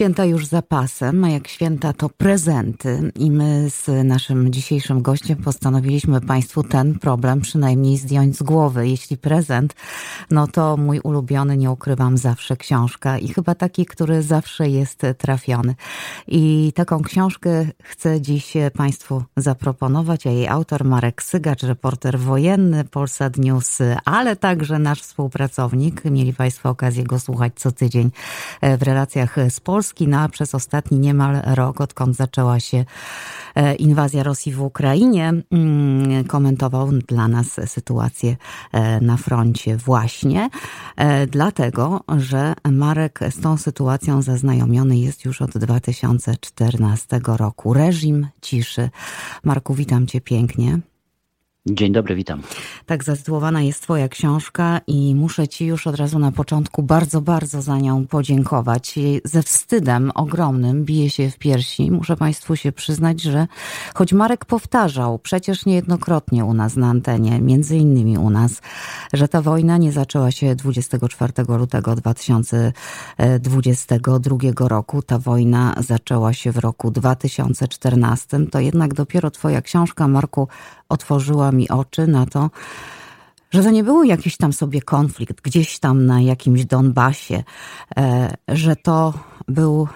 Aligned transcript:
święta 0.00 0.24
już 0.24 0.46
za 0.46 0.62
pasem, 0.62 1.24
a 1.24 1.30
jak 1.30 1.48
święta 1.48 1.92
to 1.92 2.08
prezenty 2.08 3.12
i 3.16 3.30
my 3.30 3.70
z 3.70 4.06
naszym 4.06 4.52
dzisiejszym 4.52 5.02
gościem 5.02 5.36
postanowiliśmy 5.36 6.20
Państwu 6.20 6.62
ten 6.62 6.98
problem 6.98 7.40
przynajmniej 7.40 7.96
zdjąć 7.96 8.36
z 8.36 8.42
głowy. 8.42 8.88
Jeśli 8.88 9.16
prezent, 9.16 9.74
no 10.30 10.46
to 10.46 10.76
mój 10.76 11.00
ulubiony, 11.00 11.56
nie 11.56 11.70
ukrywam, 11.70 12.18
zawsze 12.18 12.56
książka 12.56 13.18
i 13.18 13.28
chyba 13.28 13.54
taki, 13.54 13.86
który 13.86 14.22
zawsze 14.22 14.68
jest 14.68 15.02
trafiony. 15.18 15.74
I 16.28 16.72
taką 16.74 17.02
książkę 17.02 17.66
chcę 17.82 18.20
dziś 18.20 18.52
Państwu 18.76 19.22
zaproponować, 19.36 20.26
a 20.26 20.30
jej 20.30 20.48
autor 20.48 20.84
Marek 20.84 21.22
Sygacz, 21.22 21.62
reporter 21.62 22.18
wojenny 22.18 22.84
Polsat 22.84 23.36
News, 23.36 23.78
ale 24.04 24.36
także 24.36 24.78
nasz 24.78 25.02
współpracownik. 25.02 26.04
Mieli 26.04 26.34
Państwo 26.34 26.68
okazję 26.68 27.04
go 27.04 27.18
słuchać 27.18 27.52
co 27.56 27.72
tydzień 27.72 28.10
w 28.78 28.82
relacjach 28.82 29.36
z 29.48 29.60
Przez 30.32 30.54
ostatni 30.54 30.98
niemal 30.98 31.42
rok, 31.44 31.80
odkąd 31.80 32.16
zaczęła 32.16 32.60
się 32.60 32.84
e, 33.54 33.74
inwazja 33.74 34.22
Rosji 34.22 34.52
w 34.52 34.62
Ukrainie, 34.62 35.32
mm, 35.50 36.24
komentował 36.24 36.88
dla 36.92 37.28
nas 37.28 37.60
sytuację 37.66 38.36
e, 38.72 39.00
na 39.00 39.16
froncie 39.16 39.76
właśnie, 39.76 40.50
e, 40.96 41.26
dlatego, 41.26 42.00
że 42.18 42.54
Marek 42.70 43.20
z 43.30 43.40
tą 43.40 43.56
sytuacją 43.56 44.22
zaznajomiony 44.22 44.98
jest 44.98 45.24
już 45.24 45.42
od 45.42 45.50
2014 45.58 47.20
roku. 47.24 47.74
Reżim 47.74 48.28
ciszy. 48.40 48.90
Marku, 49.44 49.74
witam 49.74 50.06
cię 50.06 50.20
pięknie. 50.20 50.80
Dzień 51.66 51.92
dobry, 51.92 52.14
witam. 52.14 52.42
Tak 52.86 53.04
zatytułowana 53.04 53.62
jest 53.62 53.82
Twoja 53.82 54.08
książka 54.08 54.80
i 54.86 55.14
muszę 55.14 55.48
Ci 55.48 55.66
już 55.66 55.86
od 55.86 55.96
razu 55.96 56.18
na 56.18 56.32
początku 56.32 56.82
bardzo, 56.82 57.20
bardzo 57.20 57.62
za 57.62 57.78
nią 57.78 58.06
podziękować. 58.06 58.98
Ze 59.24 59.42
wstydem 59.42 60.12
ogromnym 60.14 60.84
bije 60.84 61.10
się 61.10 61.30
w 61.30 61.38
piersi. 61.38 61.90
Muszę 61.90 62.16
Państwu 62.16 62.56
się 62.56 62.72
przyznać, 62.72 63.22
że 63.22 63.46
choć 63.94 64.12
Marek 64.12 64.44
powtarzał 64.44 65.18
przecież 65.18 65.66
niejednokrotnie 65.66 66.44
u 66.44 66.54
nas 66.54 66.76
na 66.76 66.88
antenie, 66.88 67.40
między 67.40 67.76
innymi 67.76 68.18
u 68.18 68.30
nas, 68.30 68.60
że 69.12 69.28
ta 69.28 69.42
wojna 69.42 69.76
nie 69.76 69.92
zaczęła 69.92 70.30
się 70.30 70.54
24 70.54 71.32
lutego 71.48 71.96
2022 71.96 74.68
roku. 74.68 75.02
Ta 75.02 75.18
wojna 75.18 75.74
zaczęła 75.78 76.32
się 76.32 76.52
w 76.52 76.58
roku 76.58 76.90
2014. 76.90 78.46
To 78.46 78.60
jednak 78.60 78.94
dopiero 78.94 79.30
Twoja 79.30 79.62
książka, 79.62 80.08
Marku, 80.08 80.48
otworzyła 80.90 81.52
mi 81.52 81.68
oczy 81.68 82.06
na 82.06 82.26
to, 82.26 82.50
że 83.50 83.62
to 83.62 83.70
nie 83.70 83.84
był 83.84 84.04
jakiś 84.04 84.36
tam 84.36 84.52
sobie 84.52 84.82
konflikt 84.82 85.40
gdzieś 85.40 85.78
tam 85.78 86.06
na 86.06 86.20
jakimś 86.20 86.64
Donbasie, 86.64 87.44
e, 87.96 88.36
że 88.48 88.76
to 88.76 89.14
był, 89.48 89.88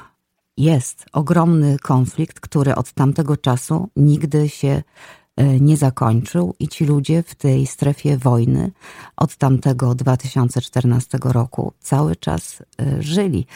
jest 0.56 1.06
ogromny 1.12 1.77
konflikt, 1.83 2.41
który 2.41 2.75
od 2.75 2.92
tamtego 2.92 3.37
czasu 3.37 3.89
nigdy 3.97 4.48
się 4.48 4.83
e, 5.37 5.61
nie 5.61 5.77
zakończył 5.77 6.55
i 6.59 6.69
ci 6.69 6.84
ludzie 6.84 7.22
w 7.22 7.34
tej 7.34 7.67
strefie 7.67 8.19
wojny 8.19 8.70
od 9.17 9.37
tamtego 9.37 9.95
2014 9.95 11.19
roku 11.25 11.72
cały 11.81 12.17
czas 12.17 12.62
e, 12.81 13.03
żyli. 13.03 13.47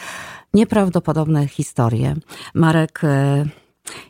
Nieprawdopodobne 0.53 1.47
historie. 1.47 2.15
Marek, 2.53 3.01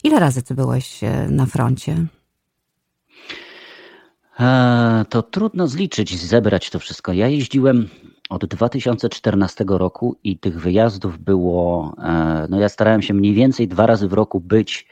ile 0.03 0.19
razy 0.19 0.41
ty 0.41 0.55
byłeś 0.55 0.99
na 1.29 1.45
froncie? 1.45 2.05
To 5.09 5.21
trudno 5.21 5.67
zliczyć, 5.67 6.19
zebrać 6.19 6.69
to 6.69 6.79
wszystko. 6.79 7.13
Ja 7.13 7.27
jeździłem 7.27 7.89
od 8.29 8.45
2014 8.45 9.65
roku 9.67 10.15
i 10.23 10.37
tych 10.37 10.61
wyjazdów 10.61 11.17
było, 11.17 11.93
e, 11.97 12.47
no 12.49 12.59
ja 12.59 12.69
starałem 12.69 13.01
się 13.01 13.13
mniej 13.13 13.33
więcej 13.33 13.67
dwa 13.67 13.85
razy 13.85 14.07
w 14.07 14.13
roku 14.13 14.39
być 14.39 14.87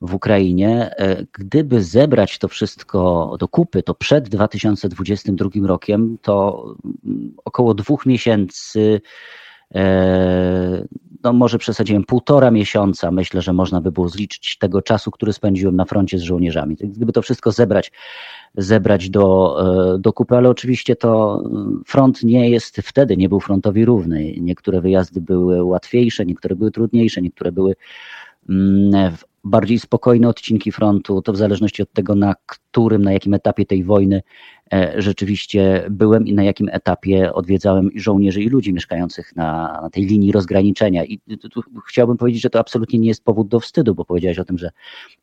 w 0.00 0.14
Ukrainie. 0.14 0.90
E, 0.98 1.26
gdyby 1.32 1.82
zebrać 1.82 2.38
to 2.38 2.48
wszystko 2.48 3.36
do 3.40 3.48
kupy, 3.48 3.82
to 3.82 3.94
przed 3.94 4.28
2022 4.28 5.50
rokiem, 5.66 6.18
to 6.22 6.64
mm, 7.04 7.34
około 7.44 7.74
dwóch 7.74 8.06
miesięcy 8.06 9.00
no 11.24 11.32
może 11.32 11.58
przesadziłem, 11.58 12.04
półtora 12.04 12.50
miesiąca 12.50 13.10
myślę, 13.10 13.42
że 13.42 13.52
można 13.52 13.80
by 13.80 13.92
było 13.92 14.08
zliczyć 14.08 14.58
tego 14.58 14.82
czasu, 14.82 15.10
który 15.10 15.32
spędziłem 15.32 15.76
na 15.76 15.84
froncie 15.84 16.18
z 16.18 16.22
żołnierzami. 16.22 16.76
Gdyby 16.80 17.12
to 17.12 17.22
wszystko 17.22 17.52
zebrać, 17.52 17.92
zebrać 18.56 19.10
do, 19.10 19.56
e, 19.94 19.98
do 19.98 20.12
kupy, 20.12 20.36
ale 20.36 20.48
oczywiście 20.48 20.96
to 20.96 21.42
mm, 21.46 21.82
front 21.86 22.22
nie 22.22 22.50
jest 22.50 22.76
wtedy, 22.76 23.16
nie 23.16 23.28
był 23.28 23.40
frontowi 23.40 23.84
równy. 23.84 24.34
Niektóre 24.40 24.80
wyjazdy 24.80 25.20
były 25.20 25.64
łatwiejsze, 25.64 26.26
niektóre 26.26 26.56
były 26.56 26.70
trudniejsze, 26.70 27.22
niektóre 27.22 27.52
były 27.52 27.74
mm, 28.48 29.12
bardziej 29.44 29.78
spokojne 29.78 30.28
odcinki 30.28 30.72
frontu, 30.72 31.22
to 31.22 31.32
w 31.32 31.36
zależności 31.36 31.82
od 31.82 31.92
tego, 31.92 32.14
na 32.14 32.34
którym, 32.46 33.02
na 33.02 33.12
jakim 33.12 33.34
etapie 33.34 33.66
tej 33.66 33.84
wojny 33.84 34.22
E, 34.72 35.02
rzeczywiście 35.02 35.86
byłem 35.90 36.26
i 36.26 36.34
na 36.34 36.44
jakim 36.44 36.68
etapie 36.72 37.32
odwiedzałem 37.32 37.90
żołnierzy, 37.94 38.42
i 38.42 38.48
ludzi 38.48 38.72
mieszkających 38.72 39.36
na, 39.36 39.80
na 39.82 39.90
tej 39.90 40.06
linii 40.06 40.32
rozgraniczenia. 40.32 41.04
I 41.04 41.20
tu, 41.50 41.62
chciałbym 41.88 42.16
powiedzieć, 42.16 42.42
że 42.42 42.50
to 42.50 42.58
absolutnie 42.58 42.98
nie 42.98 43.08
jest 43.08 43.24
powód 43.24 43.48
do 43.48 43.60
wstydu, 43.60 43.94
bo 43.94 44.04
powiedziałeś 44.04 44.38
o 44.38 44.44
tym, 44.44 44.58
że 44.58 44.70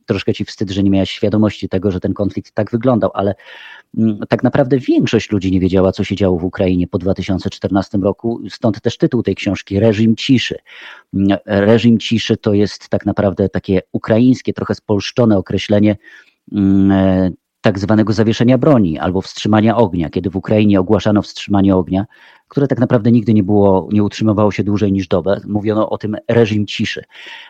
troszkę 0.05 0.33
ci 0.33 0.45
wstyd, 0.45 0.69
że 0.69 0.83
nie 0.83 0.89
miałeś 0.89 1.11
świadomości 1.11 1.69
tego, 1.69 1.91
że 1.91 1.99
ten 1.99 2.13
konflikt 2.13 2.51
tak 2.51 2.71
wyglądał, 2.71 3.11
ale 3.13 3.35
mm, 3.97 4.19
tak 4.29 4.43
naprawdę 4.43 4.77
większość 4.77 5.31
ludzi 5.31 5.51
nie 5.51 5.59
wiedziała, 5.59 5.91
co 5.91 6.03
się 6.03 6.15
działo 6.15 6.39
w 6.39 6.43
Ukrainie 6.43 6.87
po 6.87 6.97
2014 6.97 7.97
roku. 7.97 8.41
Stąd 8.49 8.81
też 8.81 8.97
tytuł 8.97 9.23
tej 9.23 9.35
książki 9.35 9.79
Reżim 9.79 10.15
ciszy. 10.15 10.55
Mm, 11.13 11.37
reżim 11.45 11.99
ciszy 11.99 12.37
to 12.37 12.53
jest 12.53 12.89
tak 12.89 13.05
naprawdę 13.05 13.49
takie 13.49 13.81
ukraińskie, 14.09 14.53
trochę 14.53 14.75
spolszczone 14.75 15.37
określenie 15.37 15.97
mm, 16.51 16.91
e, 16.91 17.31
tak 17.61 17.79
zwanego 17.79 18.13
zawieszenia 18.13 18.57
broni 18.57 18.99
albo 18.99 19.21
wstrzymania 19.21 19.77
ognia, 19.77 20.09
kiedy 20.09 20.29
w 20.29 20.35
Ukrainie 20.35 20.79
ogłaszano 20.79 21.21
wstrzymanie 21.21 21.75
ognia, 21.75 22.05
które 22.47 22.67
tak 22.67 22.79
naprawdę 22.79 23.11
nigdy 23.11 23.33
nie 23.33 23.43
było, 23.43 23.89
nie 23.91 24.03
utrzymywało 24.03 24.51
się 24.51 24.63
dłużej 24.63 24.91
niż 24.91 25.07
dobę. 25.07 25.41
Mówiono 25.47 25.89
o 25.89 25.97
tym 25.97 26.17
reżim 26.27 26.67
ciszy. 26.67 27.03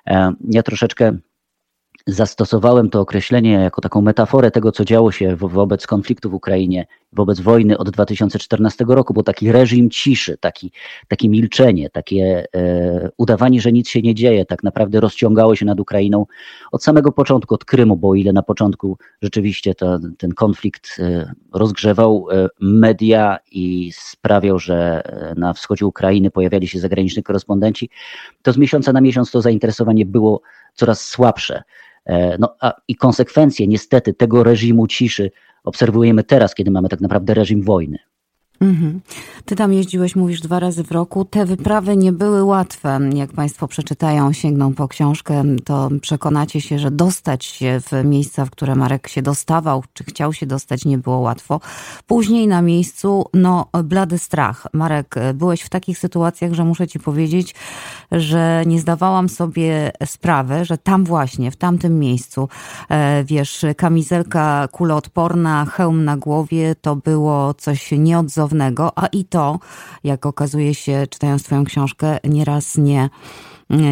E, 0.07 0.33
ja 0.49 0.63
troszeczkę 0.63 1.17
zastosowałem 2.07 2.89
to 2.89 3.01
określenie 3.01 3.51
jako 3.51 3.81
taką 3.81 4.01
metaforę 4.01 4.51
tego, 4.51 4.71
co 4.71 4.85
działo 4.85 5.11
się 5.11 5.35
wobec 5.35 5.87
konfliktu 5.87 6.29
w 6.29 6.33
Ukrainie, 6.33 6.85
wobec 7.13 7.39
wojny 7.39 7.77
od 7.77 7.89
2014 7.89 8.85
roku, 8.87 9.13
bo 9.13 9.23
taki 9.23 9.51
reżim 9.51 9.89
ciszy, 9.89 10.37
taki, 10.37 10.71
takie 11.07 11.29
milczenie, 11.29 11.89
takie 11.89 12.45
e, 12.55 13.09
udawanie, 13.17 13.61
że 13.61 13.71
nic 13.71 13.89
się 13.89 14.01
nie 14.01 14.15
dzieje, 14.15 14.45
tak 14.45 14.63
naprawdę 14.63 14.99
rozciągało 14.99 15.55
się 15.55 15.65
nad 15.65 15.79
Ukrainą 15.79 16.25
od 16.71 16.83
samego 16.83 17.11
początku, 17.11 17.55
od 17.55 17.65
Krymu, 17.65 17.95
bo 17.95 18.09
o 18.09 18.15
ile 18.15 18.33
na 18.33 18.43
początku 18.43 18.97
rzeczywiście 19.21 19.75
to, 19.75 19.99
ten 20.17 20.33
konflikt 20.33 20.99
e, 20.99 21.33
rozgrzewał 21.53 22.27
e, 22.31 22.47
media 22.59 23.37
i 23.51 23.91
sprawiał, 23.95 24.59
że 24.59 25.03
e, 25.05 25.35
na 25.35 25.53
wschodzie 25.53 25.85
Ukrainy 25.85 26.31
pojawiali 26.31 26.67
się 26.67 26.79
zagraniczni 26.79 27.23
korespondenci, 27.23 27.89
to 28.41 28.53
z 28.53 28.57
miesiąca 28.57 28.93
na 28.93 29.01
miesiąc 29.01 29.31
to 29.31 29.41
zainteresowanie 29.41 30.05
było 30.05 30.41
coraz 30.73 31.01
słabsze. 31.07 31.63
E, 32.05 32.37
no, 32.37 32.55
a, 32.59 32.73
I 32.87 32.95
konsekwencje 32.95 33.67
niestety 33.67 34.13
tego 34.13 34.43
reżimu 34.43 34.87
ciszy 34.87 35.31
obserwujemy 35.63 36.23
teraz, 36.23 36.55
kiedy 36.55 36.71
mamy 36.71 36.89
tak 36.89 37.01
naprawdę 37.01 37.33
reżim 37.33 37.63
wojny. 37.63 37.99
Mhm. 38.61 39.01
Ty 39.45 39.55
tam 39.55 39.73
jeździłeś, 39.73 40.15
mówisz, 40.15 40.41
dwa 40.41 40.59
razy 40.59 40.83
w 40.83 40.91
roku. 40.91 41.25
Te 41.25 41.45
wyprawy 41.45 41.97
nie 41.97 42.11
były 42.11 42.43
łatwe. 42.43 42.99
Jak 43.13 43.31
Państwo 43.31 43.67
przeczytają, 43.67 44.33
sięgną 44.33 44.73
po 44.73 44.87
książkę, 44.87 45.43
to 45.65 45.89
przekonacie 46.01 46.61
się, 46.61 46.79
że 46.79 46.91
dostać 46.91 47.45
się 47.45 47.79
w 47.79 48.05
miejsca, 48.05 48.45
w 48.45 48.49
które 48.49 48.75
Marek 48.75 49.07
się 49.07 49.21
dostawał, 49.21 49.83
czy 49.93 50.03
chciał 50.03 50.33
się 50.33 50.45
dostać, 50.45 50.85
nie 50.85 50.97
było 50.97 51.19
łatwo. 51.19 51.59
Później 52.07 52.47
na 52.47 52.61
miejscu, 52.61 53.25
no, 53.33 53.65
blady 53.83 54.17
strach. 54.17 54.67
Marek, 54.73 55.15
byłeś 55.33 55.61
w 55.61 55.69
takich 55.69 55.97
sytuacjach, 55.97 56.53
że 56.53 56.65
muszę 56.65 56.87
Ci 56.87 56.99
powiedzieć, 56.99 57.55
że 58.11 58.63
nie 58.65 58.79
zdawałam 58.79 59.29
sobie 59.29 59.91
sprawy, 60.05 60.65
że 60.65 60.77
tam 60.77 61.05
właśnie, 61.05 61.51
w 61.51 61.55
tamtym 61.55 61.99
miejscu, 61.99 62.49
e, 62.89 63.23
wiesz, 63.23 63.65
kamizelka 63.77 64.67
kuloodporna, 64.71 65.65
hełm 65.65 66.05
na 66.05 66.17
głowie, 66.17 66.75
to 66.81 66.95
było 66.95 67.53
coś 67.53 67.91
a 68.95 69.07
i 69.07 69.25
to, 69.25 69.59
jak 70.03 70.25
okazuje 70.25 70.75
się, 70.75 71.07
czytając 71.09 71.43
Twoją 71.43 71.65
książkę, 71.65 72.17
nieraz 72.23 72.77
nie 72.77 73.09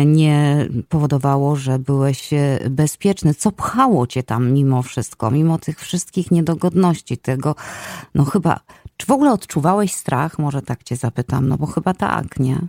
nie 0.05 0.67
powodowało, 0.89 1.55
że 1.55 1.79
byłeś 1.79 2.29
bezpieczny. 2.69 3.33
Co 3.33 3.51
pchało 3.51 4.07
cię 4.07 4.23
tam 4.23 4.51
mimo 4.51 4.83
wszystko, 4.83 5.31
mimo 5.31 5.57
tych 5.57 5.79
wszystkich 5.79 6.31
niedogodności, 6.31 7.17
tego, 7.17 7.55
no 8.15 8.25
chyba, 8.25 8.59
czy 8.97 9.07
w 9.07 9.11
ogóle 9.11 9.31
odczuwałeś 9.31 9.93
strach? 9.93 10.39
Może 10.39 10.61
tak 10.61 10.83
cię 10.83 10.95
zapytam, 10.95 11.47
no 11.47 11.57
bo 11.57 11.65
chyba 11.65 11.93
tak, 11.93 12.39
nie? 12.39 12.67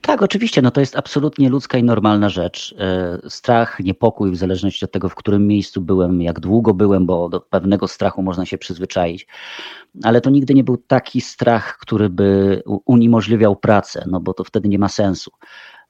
Tak, 0.00 0.22
oczywiście, 0.22 0.62
no 0.62 0.70
to 0.70 0.80
jest 0.80 0.96
absolutnie 0.96 1.48
ludzka 1.48 1.78
i 1.78 1.82
normalna 1.82 2.28
rzecz. 2.28 2.74
E, 2.78 3.30
strach, 3.30 3.80
niepokój, 3.80 4.30
w 4.30 4.36
zależności 4.36 4.84
od 4.84 4.92
tego, 4.92 5.08
w 5.08 5.14
którym 5.14 5.46
miejscu 5.46 5.80
byłem, 5.80 6.22
jak 6.22 6.40
długo 6.40 6.74
byłem, 6.74 7.06
bo 7.06 7.28
do 7.28 7.40
pewnego 7.40 7.88
strachu 7.88 8.22
można 8.22 8.46
się 8.46 8.58
przyzwyczaić. 8.58 9.26
Ale 10.02 10.20
to 10.20 10.30
nigdy 10.30 10.54
nie 10.54 10.64
był 10.64 10.76
taki 10.76 11.20
strach, 11.20 11.78
który 11.78 12.10
by 12.10 12.62
uniemożliwiał 12.84 13.56
pracę, 13.56 14.04
no 14.06 14.20
bo 14.20 14.34
to 14.34 14.44
wtedy 14.44 14.68
nie 14.68 14.78
ma 14.78 14.88
sensu. 14.88 15.30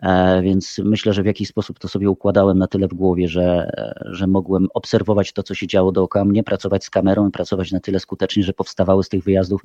E, 0.02 0.42
więc 0.42 0.80
myślę, 0.84 1.12
że 1.12 1.22
w 1.22 1.26
jakiś 1.26 1.48
sposób 1.48 1.78
to 1.78 1.88
sobie 1.88 2.10
układałem 2.10 2.58
na 2.58 2.66
tyle 2.66 2.88
w 2.88 2.94
głowie, 2.94 3.28
że, 3.28 3.70
że 4.04 4.26
mogłem 4.26 4.68
obserwować 4.74 5.32
to, 5.32 5.42
co 5.42 5.54
się 5.54 5.66
działo 5.66 5.92
dookoła 5.92 6.24
mnie, 6.24 6.44
pracować 6.44 6.84
z 6.84 6.90
kamerą 6.90 7.28
i 7.28 7.30
pracować 7.30 7.72
na 7.72 7.80
tyle 7.80 8.00
skutecznie, 8.00 8.42
że 8.42 8.52
powstawały 8.52 9.04
z 9.04 9.08
tych 9.08 9.24
wyjazdów 9.24 9.64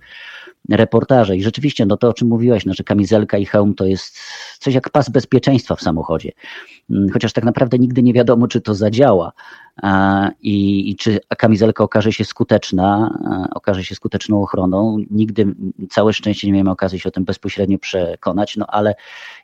reportaże. 0.70 1.38
I 1.38 1.44
rzeczywiście, 1.44 1.86
no 1.86 1.98
to 1.98 2.10
o 2.10 2.14
czym 2.14 2.28
mówiłaś, 2.28 2.66
no, 2.66 2.74
że 2.74 2.84
kamizelka 2.84 3.38
i 3.38 3.46
hełm 3.46 3.76
to 3.76 3.86
jest 3.86 4.20
coś 4.58 4.74
jak 4.74 4.90
pas 4.90 5.10
bezpieczeństwa 5.10 5.76
w 5.76 5.82
samochodzie. 5.82 6.32
Mm, 6.90 7.10
chociaż 7.10 7.34
tak 7.34 7.44
naprawdę 7.44 7.80
nigdy 7.80 8.04
nie 8.04 8.14
wiadomo, 8.14 8.48
czy 8.48 8.62
to 8.62 8.76
zadziała 8.76 9.32
i, 10.42 10.90
i 10.90 10.96
czy 10.96 11.20
kamizelka 11.38 11.84
okaże 11.84 12.12
się 12.12 12.26
skuteczna, 12.26 13.18
okaże 13.56 13.84
się 13.84 13.96
skuteczną 13.96 14.42
ochroną. 14.42 14.98
Nigdy, 15.12 15.56
całe 15.90 16.14
szczęście 16.14 16.48
nie 16.48 16.54
miałem 16.54 16.68
okazji 16.68 17.00
się 17.00 17.10
o 17.10 17.12
tym 17.12 17.24
bezpośrednio 17.24 17.78
przekonać, 17.78 18.58
no 18.58 18.66
ale 18.68 18.96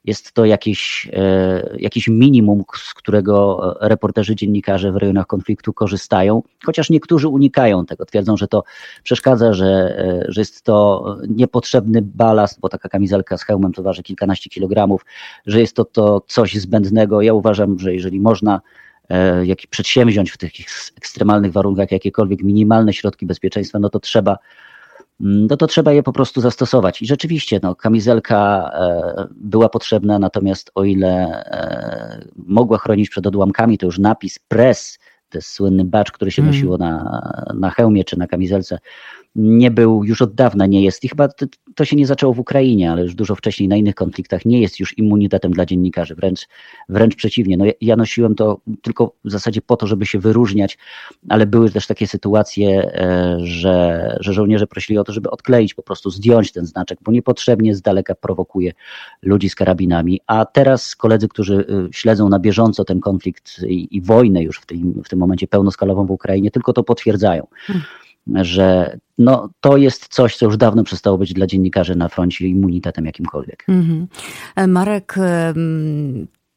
jest 0.05 0.31
to 0.31 0.45
jakieś, 0.45 1.09
e, 1.13 1.77
jakieś 1.79 2.07
minimum, 2.07 2.63
z 2.77 2.93
którego 2.93 3.59
reporterzy, 3.81 4.35
dziennikarze 4.35 4.91
w 4.91 4.95
rejonach 4.95 5.27
konfliktu 5.27 5.73
korzystają, 5.73 6.43
chociaż 6.65 6.89
niektórzy 6.89 7.27
unikają 7.27 7.85
tego, 7.85 8.05
twierdzą, 8.05 8.37
że 8.37 8.47
to 8.47 8.63
przeszkadza, 9.03 9.53
że, 9.53 9.65
e, 9.67 10.25
że 10.27 10.41
jest 10.41 10.63
to 10.63 11.05
niepotrzebny 11.27 12.01
balast, 12.01 12.59
bo 12.59 12.69
taka 12.69 12.89
kamizelka 12.89 13.37
z 13.37 13.43
hełmem 13.43 13.73
to 13.73 13.83
waży 13.83 14.03
kilkanaście 14.03 14.49
kilogramów, 14.49 15.00
że 15.45 15.59
jest 15.59 15.75
to, 15.75 15.85
to 15.85 16.21
coś 16.27 16.55
zbędnego. 16.55 17.21
Ja 17.21 17.33
uważam, 17.33 17.79
że 17.79 17.93
jeżeli 17.93 18.19
można 18.19 18.61
E, 19.11 19.45
jak 19.45 19.59
przedsięwziąć 19.69 20.31
w 20.31 20.37
tych 20.37 20.51
ekstremalnych 20.97 21.51
warunkach 21.51 21.91
jakiekolwiek 21.91 22.43
minimalne 22.43 22.93
środki 22.93 23.25
bezpieczeństwa, 23.25 23.79
no 23.79 23.89
to 23.89 23.99
trzeba, 23.99 24.37
mm, 25.21 25.47
no 25.47 25.57
to 25.57 25.67
trzeba 25.67 25.93
je 25.93 26.03
po 26.03 26.13
prostu 26.13 26.41
zastosować. 26.41 27.01
I 27.01 27.05
rzeczywiście, 27.05 27.59
no, 27.63 27.75
kamizelka 27.75 28.71
e, 28.73 29.27
była 29.35 29.69
potrzebna, 29.69 30.19
natomiast 30.19 30.71
o 30.75 30.83
ile 30.83 31.43
e, 31.45 32.25
mogła 32.35 32.77
chronić 32.77 33.09
przed 33.09 33.27
odłamkami, 33.27 33.77
to 33.77 33.85
już 33.85 33.99
napis 33.99 34.39
press, 34.39 34.99
to 35.29 35.37
jest 35.37 35.49
słynny 35.49 35.85
bacz, 35.85 36.11
który 36.11 36.31
się 36.31 36.41
mm. 36.41 36.53
nosiło 36.53 36.77
na, 36.77 37.21
na 37.53 37.69
hełmie 37.69 38.03
czy 38.03 38.19
na 38.19 38.27
kamizelce, 38.27 38.79
nie 39.35 39.71
był 39.71 40.03
już 40.03 40.21
od 40.21 40.35
dawna, 40.35 40.65
nie 40.65 40.83
jest 40.83 41.03
i 41.03 41.09
chyba 41.09 41.27
to, 41.75 41.85
się 41.85 41.95
nie 41.95 42.07
zaczęło 42.07 42.33
w 42.33 42.39
Ukrainie, 42.39 42.91
ale 42.91 43.03
już 43.03 43.15
dużo 43.15 43.35
wcześniej 43.35 43.69
na 43.69 43.75
innych 43.75 43.95
konfliktach 43.95 44.45
nie 44.45 44.61
jest 44.61 44.79
już 44.79 44.97
immunitetem 44.97 45.51
dla 45.51 45.65
dziennikarzy, 45.65 46.15
wręcz, 46.15 46.47
wręcz 46.89 47.15
przeciwnie. 47.15 47.57
No 47.57 47.65
ja, 47.65 47.71
ja 47.81 47.95
nosiłem 47.95 48.35
to 48.35 48.61
tylko 48.81 49.13
w 49.25 49.31
zasadzie 49.31 49.61
po 49.61 49.77
to, 49.77 49.87
żeby 49.87 50.05
się 50.05 50.19
wyróżniać, 50.19 50.77
ale 51.29 51.45
były 51.45 51.69
też 51.69 51.87
takie 51.87 52.07
sytuacje, 52.07 52.91
e, 52.93 53.37
że, 53.43 54.17
że 54.19 54.33
żołnierze 54.33 54.67
prosili 54.67 54.99
o 54.99 55.03
to, 55.03 55.13
żeby 55.13 55.29
odkleić, 55.29 55.73
po 55.73 55.83
prostu 55.83 56.09
zdjąć 56.09 56.51
ten 56.51 56.65
znaczek, 56.65 56.99
bo 57.01 57.11
niepotrzebnie 57.11 57.75
z 57.75 57.81
daleka 57.81 58.15
prowokuje 58.15 58.71
ludzi 59.21 59.49
z 59.49 59.55
karabinami. 59.55 60.21
A 60.27 60.45
teraz 60.45 60.95
koledzy, 60.95 61.27
którzy 61.27 61.55
y, 61.55 61.65
śledzą 61.91 62.29
na 62.29 62.39
bieżąco 62.39 62.85
ten 62.85 62.99
konflikt 62.99 63.63
i, 63.67 63.97
i 63.97 64.01
wojnę 64.01 64.43
już 64.43 64.59
w 64.59 64.65
tym, 64.65 65.01
w 65.05 65.09
tym 65.09 65.19
momencie 65.19 65.47
pełnoskalową 65.47 66.05
w 66.05 66.11
Ukrainie, 66.11 66.51
tylko 66.51 66.73
to 66.73 66.83
potwierdzają. 66.83 67.47
Hmm 67.67 67.83
że 68.27 68.97
no, 69.17 69.49
to 69.59 69.77
jest 69.77 70.07
coś, 70.07 70.37
co 70.37 70.45
już 70.45 70.57
dawno 70.57 70.83
przestało 70.83 71.17
być 71.17 71.33
dla 71.33 71.47
dziennikarzy 71.47 71.95
na 71.95 72.09
froncie 72.09 72.47
immunitetem 72.47 73.05
jakimkolwiek. 73.05 73.65
Mm 73.67 73.83
-hmm. 73.83 74.67
Marek, 74.67 75.15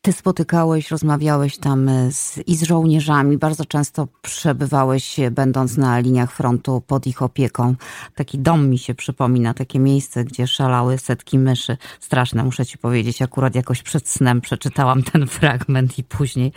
ty 0.04 0.12
spotykałeś, 0.12 0.90
rozmawiałeś 0.90 1.58
tam 1.58 1.90
z, 2.10 2.38
i 2.46 2.56
z 2.56 2.62
żołnierzami. 2.62 3.38
Bardzo 3.38 3.64
często 3.64 4.08
przebywałeś, 4.22 5.16
będąc 5.30 5.76
na 5.76 5.98
liniach 5.98 6.32
frontu 6.32 6.82
pod 6.86 7.06
ich 7.06 7.22
opieką. 7.22 7.74
Taki 8.14 8.38
dom 8.38 8.68
mi 8.68 8.78
się 8.78 8.94
przypomina, 8.94 9.54
takie 9.54 9.78
miejsce, 9.78 10.24
gdzie 10.24 10.46
szalały 10.46 10.98
setki 10.98 11.38
myszy. 11.38 11.76
Straszne, 12.00 12.44
muszę 12.44 12.66
ci 12.66 12.78
powiedzieć. 12.78 13.22
Akurat 13.22 13.54
jakoś 13.54 13.82
przed 13.82 14.08
snem 14.08 14.40
przeczytałam 14.40 15.02
ten 15.12 15.26
fragment 15.26 15.98
i 15.98 16.04
później 16.04 16.52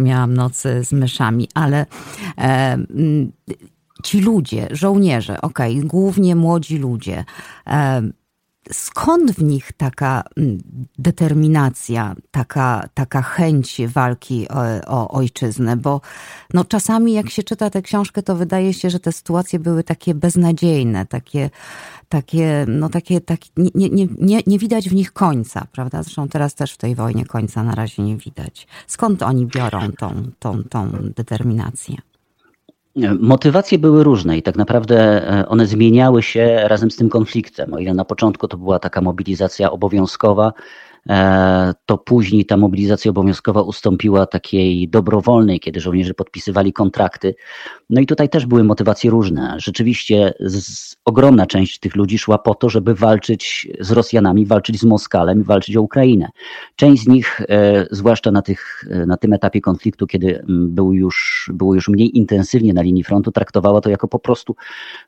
miałam 0.00 0.34
nocy 0.34 0.84
z 0.84 0.92
myszami. 0.92 1.48
Ale 1.54 1.86
e, 2.38 2.78
ci 4.06 4.20
ludzie, 4.20 4.68
żołnierze, 4.70 5.40
okej, 5.40 5.76
okay, 5.76 5.88
głównie 5.88 6.36
młodzi 6.36 6.78
ludzie, 6.78 7.24
skąd 8.72 9.32
w 9.32 9.42
nich 9.42 9.72
taka 9.72 10.22
mm, 10.36 10.58
determinacja, 10.98 12.14
taka, 12.30 12.88
taka 12.94 13.22
chęć 13.22 13.80
walki 13.88 14.48
o, 14.48 14.62
o, 14.86 15.10
ojczyznę? 15.10 15.76
Bo 15.76 16.00
no, 16.54 16.64
czasami 16.64 17.12
jak 17.12 17.30
się 17.30 17.42
czyta 17.42 17.70
tę 17.70 17.82
książkę, 17.82 18.22
to 18.22 18.36
wydaje 18.36 18.74
się, 18.74 18.90
że 18.90 19.00
te 19.00 19.12
sytuacje 19.12 19.58
były 19.58 19.84
takie 19.84 20.14
beznadziejne, 20.14 21.06
takie, 21.06 21.50
takie, 22.08 22.64
no, 22.68 22.88
takie, 22.88 23.20
takie 23.20 23.50
nie, 23.56 23.88
nie, 23.90 24.06
nie, 24.18 24.40
nie 24.46 24.58
widać 24.58 24.88
w 24.88 24.94
nich 24.94 25.12
końca, 25.12 25.66
prawda? 25.72 26.02
Zresztą 26.02 26.28
teraz 26.28 26.54
też 26.54 26.72
w 26.72 26.78
tej 26.78 26.94
wojnie 26.94 27.24
końca 27.24 27.62
na 27.62 27.74
razie 27.74 28.02
nie 28.02 28.16
widać. 28.16 28.66
Skąd 28.86 29.22
oni 29.22 29.46
biorą 29.46 29.92
tą, 29.98 30.30
tą, 30.38 30.62
tą 30.62 30.90
determinację? 31.16 31.96
Motywacje 33.20 33.78
były 33.78 34.04
różne 34.04 34.38
i 34.38 34.42
tak 34.42 34.56
naprawdę 34.56 35.28
e, 35.30 35.48
one 35.48 35.66
zmieniały 35.66 36.22
się 36.22 36.60
razem 36.64 36.90
z 36.90 36.96
tym 36.96 37.08
konfliktem. 37.08 37.74
O 37.74 37.78
ile 37.78 37.94
na 37.94 38.04
początku 38.04 38.48
to 38.48 38.56
była 38.56 38.78
taka 38.78 39.00
mobilizacja 39.00 39.70
obowiązkowa, 39.70 40.52
E, 40.52 40.85
to 41.86 41.98
później 41.98 42.46
ta 42.46 42.56
mobilizacja 42.56 43.10
obowiązkowa 43.10 43.62
ustąpiła 43.62 44.26
takiej 44.26 44.88
dobrowolnej, 44.88 45.60
kiedy 45.60 45.80
żołnierze 45.80 46.14
podpisywali 46.14 46.72
kontrakty. 46.72 47.34
No 47.90 48.00
i 48.00 48.06
tutaj 48.06 48.28
też 48.28 48.46
były 48.46 48.64
motywacje 48.64 49.10
różne. 49.10 49.54
Rzeczywiście 49.58 50.34
z, 50.40 50.96
ogromna 51.04 51.46
część 51.46 51.78
tych 51.78 51.96
ludzi 51.96 52.18
szła 52.18 52.38
po 52.38 52.54
to, 52.54 52.68
żeby 52.68 52.94
walczyć 52.94 53.68
z 53.80 53.90
Rosjanami, 53.90 54.46
walczyć 54.46 54.80
z 54.80 54.84
Moskalem, 54.84 55.42
walczyć 55.42 55.76
o 55.76 55.82
Ukrainę. 55.82 56.28
Część 56.76 57.02
z 57.02 57.08
nich, 57.08 57.40
e, 57.48 57.86
zwłaszcza 57.90 58.30
na, 58.30 58.42
tych, 58.42 58.84
e, 58.90 59.06
na 59.06 59.16
tym 59.16 59.32
etapie 59.32 59.60
konfliktu, 59.60 60.06
kiedy 60.06 60.44
był 60.48 60.92
już, 60.92 61.50
było 61.54 61.74
już 61.74 61.88
mniej 61.88 62.18
intensywnie 62.18 62.74
na 62.74 62.82
linii 62.82 63.04
frontu, 63.04 63.32
traktowała 63.32 63.80
to 63.80 63.90
jako 63.90 64.08
po 64.08 64.18
prostu 64.18 64.56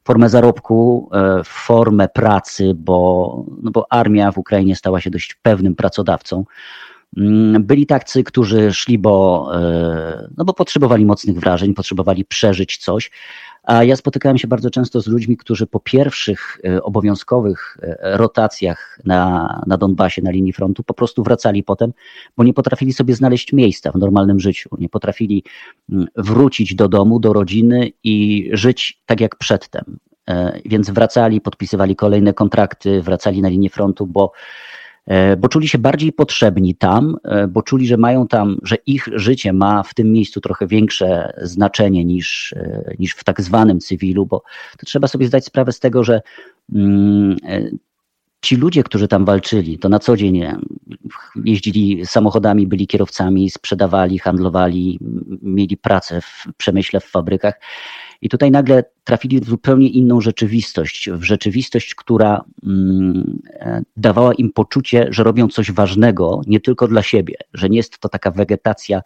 formę 0.04 0.28
zarobku, 0.28 1.10
formę 1.44 2.08
pracy, 2.08 2.72
bo, 2.74 3.44
no 3.62 3.70
bo 3.70 3.92
armia 3.92 4.32
w 4.32 4.38
Ukrainie 4.38 4.76
stała 4.76 5.00
się 5.00 5.10
dość 5.10 5.34
pewnym 5.42 5.74
pracownikiem 5.74 5.87
pracodawcą. 5.88 6.44
Mm, 7.16 7.64
byli 7.64 7.86
tacy, 7.86 8.24
którzy 8.24 8.72
szli, 8.72 8.98
bo, 8.98 9.48
e, 9.54 10.28
no 10.36 10.44
bo 10.44 10.54
potrzebowali 10.54 11.04
mocnych 11.04 11.40
wrażeń, 11.40 11.74
potrzebowali 11.74 12.24
przeżyć 12.24 12.76
coś. 12.76 13.10
A 13.62 13.84
ja 13.84 13.96
spotykałem 13.96 14.38
się 14.38 14.48
bardzo 14.48 14.70
często 14.70 15.00
z 15.00 15.06
ludźmi, 15.06 15.36
którzy 15.36 15.66
po 15.66 15.80
pierwszych 15.80 16.60
e, 16.64 16.82
obowiązkowych 16.82 17.76
e, 17.82 18.16
rotacjach 18.16 18.98
na, 19.04 19.62
na 19.66 19.76
Donbasie, 19.76 20.22
na 20.22 20.30
linii 20.30 20.52
frontu, 20.52 20.82
po 20.82 20.94
prostu 20.94 21.22
wracali 21.22 21.62
potem, 21.62 21.92
bo 22.36 22.44
nie 22.44 22.54
potrafili 22.54 22.92
sobie 22.92 23.14
znaleźć 23.14 23.52
miejsca 23.52 23.92
w 23.92 23.96
normalnym 23.96 24.40
życiu. 24.40 24.68
Nie 24.78 24.88
potrafili 24.88 25.44
mm, 25.92 26.06
wrócić 26.16 26.74
do 26.74 26.88
domu, 26.88 27.20
do 27.20 27.32
rodziny 27.32 27.90
i 28.04 28.48
żyć 28.52 29.00
tak 29.06 29.20
jak 29.20 29.36
przedtem. 29.36 29.98
Więc 30.64 30.90
wracali, 30.90 31.40
podpisywali 31.40 31.96
kolejne 31.96 32.34
kontrakty, 32.34 33.02
wracali 33.02 33.42
na 33.42 33.48
linię 33.48 33.70
frontu, 33.70 34.06
bo 34.06 34.32
bo 35.38 35.48
czuli 35.48 35.68
się 35.68 35.78
bardziej 35.78 36.12
potrzebni 36.12 36.74
tam, 36.74 37.16
e, 37.24 37.48
bo 37.48 37.62
czuli, 37.62 37.86
że 37.86 37.96
mają 37.96 38.28
tam, 38.28 38.58
że 38.62 38.76
ich 38.86 39.08
życie 39.12 39.52
ma 39.52 39.82
w 39.82 39.94
tym 39.94 40.12
miejscu 40.12 40.40
trochę 40.40 40.66
większe 40.66 41.32
znaczenie 41.42 42.04
niż, 42.04 42.52
e, 42.52 42.94
niż 42.98 43.12
w 43.12 43.24
tak 43.24 43.40
zwanym 43.40 43.80
cywilu, 43.80 44.26
bo 44.26 44.42
to 44.78 44.86
trzeba 44.86 45.08
sobie 45.08 45.26
zdać 45.26 45.44
sprawę 45.44 45.72
z 45.72 45.80
tego, 45.80 46.04
że 46.04 46.20
mm, 46.74 47.36
ci 48.42 48.56
ludzie, 48.56 48.82
którzy 48.82 49.08
tam 49.08 49.24
walczyli, 49.24 49.78
to 49.78 49.88
na 49.88 49.98
co 49.98 50.16
dzień 50.16 50.44
jeździli 51.44 52.06
samochodami, 52.06 52.66
byli 52.66 52.86
kierowcami, 52.86 53.50
sprzedawali, 53.50 54.18
handlowali, 54.18 54.98
mieli 55.42 55.76
pracę 55.76 56.20
w 56.20 56.44
przemyśle, 56.56 57.00
w 57.00 57.04
fabrykach 57.04 57.60
i 58.20 58.28
tutaj 58.28 58.50
nagle 58.50 58.84
trafili 59.04 59.40
w 59.40 59.44
zupełnie 59.44 59.88
inną 59.88 60.20
rzeczywistość, 60.20 61.10
w 61.10 61.22
rzeczywistość, 61.22 61.94
która 61.94 62.44
mm, 62.66 63.42
e, 63.52 63.82
dawała 63.96 64.34
im 64.34 64.52
poczucie, 64.52 65.06
że 65.10 65.24
robią 65.24 65.48
coś 65.48 65.72
ważnego 65.72 66.40
nie 66.46 66.60
tylko 66.60 66.88
dla 66.88 67.02
siebie, 67.02 67.34
że 67.54 67.68
nie 67.68 67.76
jest 67.76 67.98
to 67.98 68.08
taka 68.08 68.30
wegetacja 68.30 69.02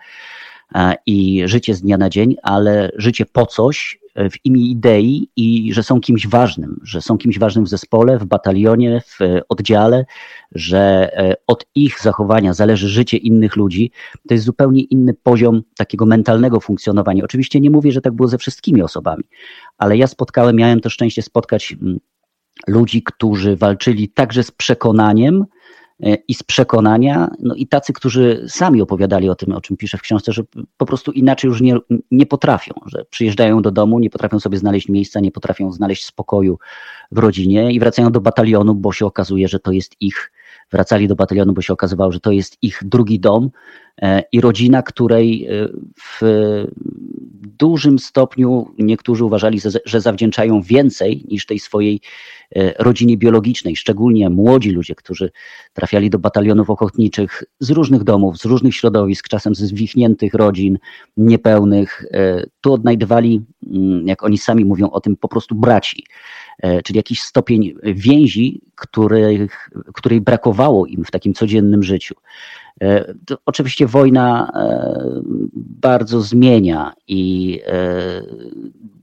e, 0.74 0.94
i 1.06 1.42
życie 1.44 1.74
z 1.74 1.82
dnia 1.82 1.98
na 1.98 2.10
dzień, 2.10 2.36
ale 2.42 2.90
życie 2.96 3.26
po 3.26 3.46
coś, 3.46 4.01
w 4.16 4.44
imię 4.44 4.70
idei 4.70 5.28
i 5.36 5.72
że 5.72 5.82
są 5.82 6.00
kimś 6.00 6.26
ważnym, 6.26 6.80
że 6.82 7.00
są 7.00 7.18
kimś 7.18 7.38
ważnym 7.38 7.64
w 7.64 7.68
zespole, 7.68 8.18
w 8.18 8.24
batalionie, 8.24 9.00
w 9.00 9.18
oddziale, 9.48 10.04
że 10.52 11.10
e, 11.16 11.34
od 11.46 11.66
ich 11.74 12.00
zachowania 12.00 12.54
zależy 12.54 12.88
życie 12.88 13.16
innych 13.16 13.56
ludzi. 13.56 13.90
To 14.28 14.34
jest 14.34 14.46
zupełnie 14.46 14.82
inny 14.82 15.14
poziom 15.14 15.62
takiego 15.76 16.06
mentalnego 16.06 16.60
funkcjonowania. 16.60 17.24
Oczywiście 17.24 17.60
nie 17.60 17.70
mówię, 17.70 17.92
że 17.92 18.00
tak 18.00 18.12
było 18.12 18.28
ze 18.28 18.38
wszystkimi 18.38 18.82
osobami, 18.82 19.24
ale 19.78 19.96
ja 19.96 20.06
spotkałem, 20.06 20.56
miałem 20.56 20.80
to 20.80 20.90
szczęście 20.90 21.22
spotkać 21.22 21.76
mm, 21.82 21.98
ludzi, 22.66 23.02
którzy 23.02 23.56
walczyli 23.56 24.08
także 24.08 24.42
z 24.42 24.50
przekonaniem, 24.50 25.44
E, 25.44 25.46
i 26.28 26.34
z 26.34 26.42
przekonania, 26.42 27.30
no 27.38 27.54
i 27.54 27.66
tacy, 27.66 27.92
którzy 27.92 28.44
sami 28.48 28.82
opowiadali 28.82 29.28
o 29.28 29.34
tym, 29.34 29.52
o 29.52 29.60
czym 29.60 29.76
piszę 29.76 29.98
w 29.98 30.02
książce, 30.02 30.32
że 30.32 30.42
po 30.76 30.86
prostu 30.86 31.12
inaczej 31.12 31.48
już 31.48 31.60
nie, 31.60 31.76
nie 32.10 32.26
potrafią, 32.26 32.74
że 32.86 33.04
przyjeżdżają 33.10 33.62
do 33.62 33.70
domu, 33.70 33.98
nie 33.98 34.10
potrafią 34.10 34.40
sobie 34.40 34.58
znaleźć 34.58 34.88
miejsca, 34.88 35.20
nie 35.20 35.30
potrafią 35.30 35.72
znaleźć 35.72 36.04
spokoju 36.04 36.58
w 37.12 37.18
rodzinie 37.18 37.72
i 37.72 37.80
wracają 37.80 38.12
do 38.12 38.20
batalionu, 38.20 38.74
bo 38.74 38.92
się 38.92 39.06
okazuje, 39.06 39.48
że 39.48 39.60
to 39.60 39.72
jest 39.72 39.96
ich 40.00 40.31
wracali 40.70 41.08
do 41.08 41.16
batalionu, 41.16 41.52
bo 41.52 41.62
się 41.62 41.72
okazywało, 41.72 42.12
że 42.12 42.20
to 42.20 42.30
jest 42.30 42.58
ich 42.62 42.80
drugi 42.84 43.20
dom 43.20 43.50
i 44.32 44.40
rodzina, 44.40 44.82
której 44.82 45.48
w 46.20 46.20
dużym 47.58 47.98
stopniu 47.98 48.74
niektórzy 48.78 49.24
uważali, 49.24 49.58
że 49.84 50.00
zawdzięczają 50.00 50.62
więcej 50.62 51.24
niż 51.28 51.46
tej 51.46 51.58
swojej 51.58 52.00
rodzinie 52.78 53.16
biologicznej, 53.16 53.76
szczególnie 53.76 54.30
młodzi 54.30 54.70
ludzie, 54.70 54.94
którzy 54.94 55.30
trafiali 55.72 56.10
do 56.10 56.18
batalionów 56.18 56.70
ochotniczych 56.70 57.44
z 57.60 57.70
różnych 57.70 58.04
domów, 58.04 58.38
z 58.38 58.44
różnych 58.44 58.74
środowisk, 58.74 59.28
czasem 59.28 59.54
ze 59.54 59.66
zwichniętych 59.66 60.34
rodzin, 60.34 60.78
niepełnych. 61.16 62.04
Tu 62.60 62.72
odnajdywali, 62.72 63.42
mm, 63.66 64.08
jak 64.08 64.22
oni 64.22 64.38
sami 64.38 64.64
mówią 64.64 64.90
o 64.90 65.00
tym, 65.00 65.16
po 65.16 65.28
prostu 65.28 65.54
braci, 65.54 66.04
czyli 66.84 66.96
jakiś 66.96 67.22
stopień 67.22 67.74
więzi, 67.82 68.60
których, 68.74 69.70
której 69.94 70.20
brakowało 70.20 70.86
im 70.86 71.04
w 71.04 71.10
takim 71.10 71.34
codziennym 71.34 71.82
życiu. 71.82 72.14
E, 72.80 73.14
to 73.26 73.38
oczywiście 73.46 73.86
wojna 73.86 74.52
e, 74.54 75.22
bardzo 75.54 76.20
zmienia 76.20 76.92
i 77.08 77.60
e, 77.66 78.22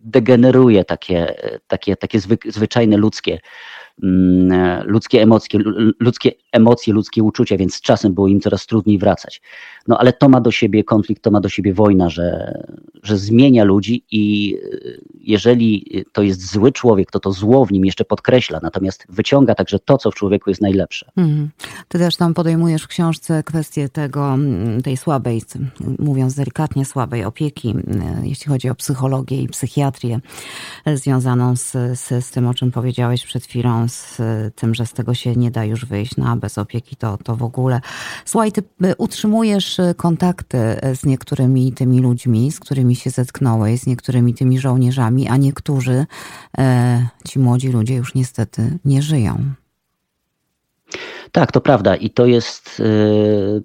degeneruje 0.04 0.86
takie, 0.86 1.36
takie, 1.68 1.96
takie 1.96 2.20
zwyczajne 2.46 2.98
ludzkie 2.98 3.34
e, 3.34 3.40
ludzkie 4.86 5.22
emocje, 5.22 5.60
ludzkie 6.00 6.32
emocje, 6.52 6.94
ludzkie 6.94 7.24
uczucia, 7.24 7.58
więc 7.58 7.76
z 7.76 7.82
czasem 7.82 8.14
było 8.14 8.28
im 8.28 8.40
coraz 8.40 8.66
trudniej 8.66 8.98
wracać. 8.98 9.42
No 9.88 9.98
ale 9.98 10.14
to 10.14 10.30
ma 10.30 10.42
do 10.42 10.52
siebie 10.52 10.84
konflikt, 10.84 11.24
to 11.24 11.32
ma 11.32 11.42
do 11.42 11.50
siebie 11.50 11.74
wojna, 11.74 12.10
że, 12.10 12.58
że 13.04 13.18
zmienia 13.18 13.64
ludzi 13.64 14.04
i 14.12 14.56
e, 14.64 15.10
jeżeli 15.22 16.04
to 16.12 16.22
jest 16.22 16.52
zły 16.52 16.72
człowiek, 16.72 17.12
to 17.12 17.20
to 17.20 17.32
zło 17.32 17.66
w 17.66 17.72
nim 17.72 17.86
jeszcze 17.86 18.06
podkreśla, 18.06 18.60
natomiast 18.64 19.06
wyciąga 19.10 19.56
także 19.56 19.80
to, 19.80 19.98
co 19.98 20.12
w 20.12 20.16
człowieku 20.16 20.50
jest 20.50 20.62
najlepsze. 20.62 21.12
Mm. 21.18 21.50
Ty 21.88 22.00
też 22.00 22.16
tam 22.16 22.34
podejmujesz 22.34 22.84
w 22.84 22.88
książce 22.88 23.44
kwestię 23.44 23.90
tego, 23.90 24.34
mm, 24.34 24.82
tej 24.82 24.98
słabej, 24.98 25.42
mówiąc 26.00 26.36
delikatnie, 26.36 26.86
słabej 26.86 27.26
opieki, 27.26 27.70
mm, 27.70 28.26
jeśli 28.26 28.48
chodzi 28.48 28.70
o 28.70 28.76
psychologię 28.76 29.42
i 29.42 29.48
psychiatrię 29.48 30.20
e, 30.86 30.98
związaną 30.98 31.56
z, 31.56 31.72
z, 32.00 32.26
z 32.26 32.32
tym, 32.32 32.48
o 32.48 32.54
czym 32.54 32.72
powiedziałeś 32.72 33.26
przed 33.26 33.46
chwilą, 33.46 33.88
z 33.90 34.18
tym, 34.56 34.76
że 34.76 34.86
z 34.86 34.94
tego 34.94 35.14
się 35.14 35.36
nie 35.36 35.52
da 35.52 35.66
już 35.66 35.86
wyjść, 35.86 36.18
no 36.18 36.30
a 36.30 36.36
bez 36.36 36.58
opieki 36.58 36.96
to, 36.96 37.18
to 37.24 37.36
w 37.36 37.44
ogóle. 37.44 37.82
Słuchaj, 38.26 38.52
ty 38.52 38.64
y, 38.86 38.96
utrzymujesz 38.98 39.80
y, 39.80 39.94
kontakty 39.98 40.58
y, 40.58 40.96
z 40.96 41.06
niektórymi 41.06 41.74
tymi 41.74 42.00
ludźmi, 42.00 42.52
z 42.52 42.60
którymi 42.60 42.96
się 42.96 43.10
zetknąłeś, 43.10 43.80
z 43.80 43.88
niektórymi 43.88 44.34
tymi 44.34 44.60
żołnierzami, 44.60 45.28
a 45.28 45.38
niektórzy, 45.38 46.06
ci 47.28 47.40
młodzi 47.40 47.70
ludzie 47.70 47.96
już 47.96 48.16
niestety 48.16 48.78
nie 48.86 49.02
żyją. 49.02 49.44
Tak, 51.32 51.52
to 51.52 51.62
prawda 51.62 51.96
i 51.96 52.10
to 52.10 52.26
jest, 52.26 52.82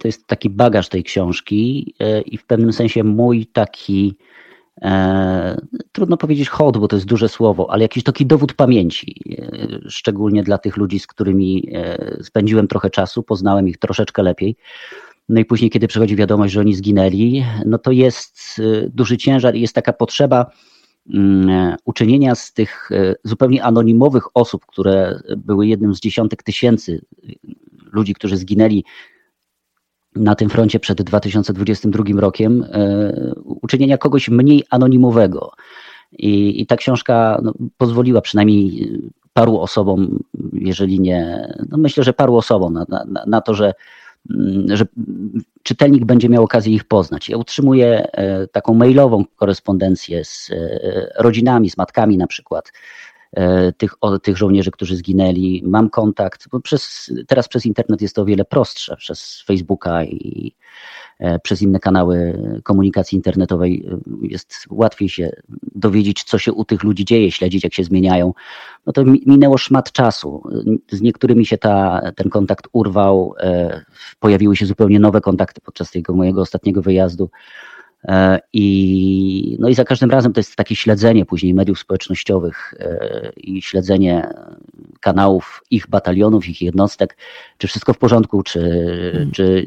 to 0.01 0.09
jest 0.09 0.27
taki 0.27 0.51
bagaż 0.51 0.89
tej 0.89 1.05
książki 1.05 1.95
i 2.27 2.39
w 2.39 2.47
pewnym 2.47 2.73
sensie 2.73 3.05
mój 3.05 3.47
taki 3.47 4.17
trudno 5.93 6.17
powiedzieć 6.17 6.49
hołd, 6.49 6.79
bo 6.79 6.89
to 6.89 6.97
jest 6.97 7.07
duże 7.07 7.29
słowo, 7.29 7.71
ale 7.71 7.83
jakiś 7.83 8.03
taki 8.03 8.27
dowód 8.27 8.55
pamięci, 8.55 9.21
e, 9.39 9.91
szczególnie 9.91 10.43
dla 10.43 10.59
tych 10.59 10.77
ludzi, 10.77 10.99
z 10.99 11.07
którymi 11.07 11.69
e, 11.73 12.19
spędziłem 12.23 12.69
trochę 12.69 12.91
czasu, 12.91 13.23
poznałem 13.23 13.69
ich 13.69 13.79
troszeczkę 13.79 14.23
lepiej. 14.23 14.57
No 15.29 15.41
i 15.41 15.45
później, 15.45 15.71
kiedy 15.71 15.89
przychodzi 15.89 16.17
wiadomość, 16.17 16.53
że 16.53 16.61
oni 16.61 16.75
zginęli, 16.75 17.45
no 17.67 17.79
to 17.79 17.91
jest 17.91 18.63
duży 18.89 19.17
ciężar 19.17 19.55
i 19.57 19.61
jest 19.61 19.75
taka 19.75 19.93
potrzeba 19.93 20.47
mm, 21.15 21.77
uczynienia 21.85 22.35
z 22.35 22.53
tych 22.53 22.91
zupełnie 23.25 23.65
anonimowych 23.65 24.25
osób, 24.35 24.67
które 24.67 25.21
były 25.37 25.67
jednym 25.67 25.95
z 25.95 26.01
dziesiątek 26.01 26.43
tysięcy 26.43 27.01
ludzi, 27.93 28.15
którzy 28.15 28.37
zginęli 28.37 28.85
na 30.17 30.35
tym 30.35 30.51
froncie 30.51 30.81
przed 30.81 31.03
2022 31.03 32.05
rokiem, 32.21 32.67
e, 32.73 33.33
uczynienia 33.45 33.99
kogoś 33.99 34.29
mniej 34.29 34.65
anonimowego. 34.71 35.53
I, 36.13 36.61
i 36.61 36.67
ta 36.67 36.77
książka 36.77 37.41
no, 37.43 37.53
pozwoliła 37.77 38.21
przynajmniej 38.21 38.91
paru 39.33 39.61
osobom, 39.61 40.19
jeżeli 40.53 41.01
nie, 41.01 41.49
no 41.69 41.79
myślę, 41.79 42.05
że 42.05 42.13
paru 42.13 42.37
osobom 42.37 42.73
na, 42.73 42.85
na, 42.89 43.25
na 43.27 43.41
to, 43.41 43.55
że, 43.55 43.75
mm, 44.31 44.77
że 44.77 44.85
czytelnik 45.63 46.05
będzie 46.05 46.29
miał 46.29 46.45
okazję 46.45 46.75
ich 46.75 46.85
poznać. 46.85 47.29
Ja 47.29 47.37
utrzymuję 47.37 48.13
e, 48.13 48.47
taką 48.47 48.75
mailową 48.75 49.25
korespondencję 49.37 50.25
z 50.25 50.51
e, 50.51 51.13
rodzinami, 51.19 51.71
z 51.71 51.77
matkami 51.77 52.17
na 52.17 52.27
przykład, 52.27 52.73
tych, 53.79 53.95
o, 54.01 54.19
tych 54.19 54.37
żołnierzy, 54.37 54.71
którzy 54.71 54.97
zginęli. 54.97 55.63
Mam 55.67 55.91
kontakt, 55.91 56.49
bo 56.53 56.61
przez, 56.61 57.13
teraz 57.27 57.49
przez 57.49 57.67
internet 57.67 58.03
jest 58.03 58.15
to 58.15 58.23
o 58.23 58.25
wiele 58.25 58.45
prostsze, 58.45 58.97
przez 58.97 59.43
Facebooka 59.47 60.05
i 60.05 60.55
e, 61.19 61.39
przez 61.39 61.63
inne 61.63 61.81
kanały 61.81 62.39
komunikacji 62.63 63.17
internetowej 63.17 63.87
e, 63.91 63.99
jest 64.23 64.55
łatwiej 64.71 65.09
się 65.09 65.31
dowiedzieć, 65.75 66.25
co 66.25 66.39
się 66.39 66.53
u 66.53 66.65
tych 66.65 66.83
ludzi 66.83 67.05
dzieje, 67.05 67.31
śledzić, 67.31 67.65
jak 67.65 67.75
się 67.75 67.85
zmieniają. 67.85 68.33
No 68.87 68.93
to 68.93 69.05
minęło 69.27 69.59
szmat 69.59 69.93
czasu. 69.93 70.43
Z 70.91 71.01
niektórymi 71.01 71.47
się 71.47 71.59
ta, 71.59 72.01
ten 72.17 72.31
kontakt 72.31 72.69
urwał, 72.73 73.35
pojawiły 74.21 74.57
się 74.57 74.67
zupełnie 74.67 74.99
nowe 74.99 75.21
kontakty 75.21 75.61
podczas 75.61 75.91
tego 75.91 76.15
mojego 76.15 76.41
ostatniego 76.41 76.83
wyjazdu. 76.83 77.31
E, 78.05 78.41
I, 78.53 79.57
no 79.61 79.69
i 79.69 79.75
za 79.75 79.85
każdym 79.85 80.11
razem 80.11 80.33
to 80.33 80.41
jest 80.41 80.57
takie 80.57 80.77
śledzenie 80.77 81.27
później 81.27 81.55
mediów 81.55 81.79
społecznościowych 81.79 82.75
e, 82.79 83.33
i 83.37 83.63
śledzenie 83.63 84.29
kanałów 85.01 85.63
ich 85.71 85.89
batalionów, 85.89 86.49
ich 86.49 86.63
jednostek, 86.63 87.17
czy 87.59 87.67
wszystko 87.67 87.93
w 87.93 87.99
porządku, 87.99 88.43
czy, 88.43 88.61
hmm. 89.13 89.31
czy, 89.31 89.67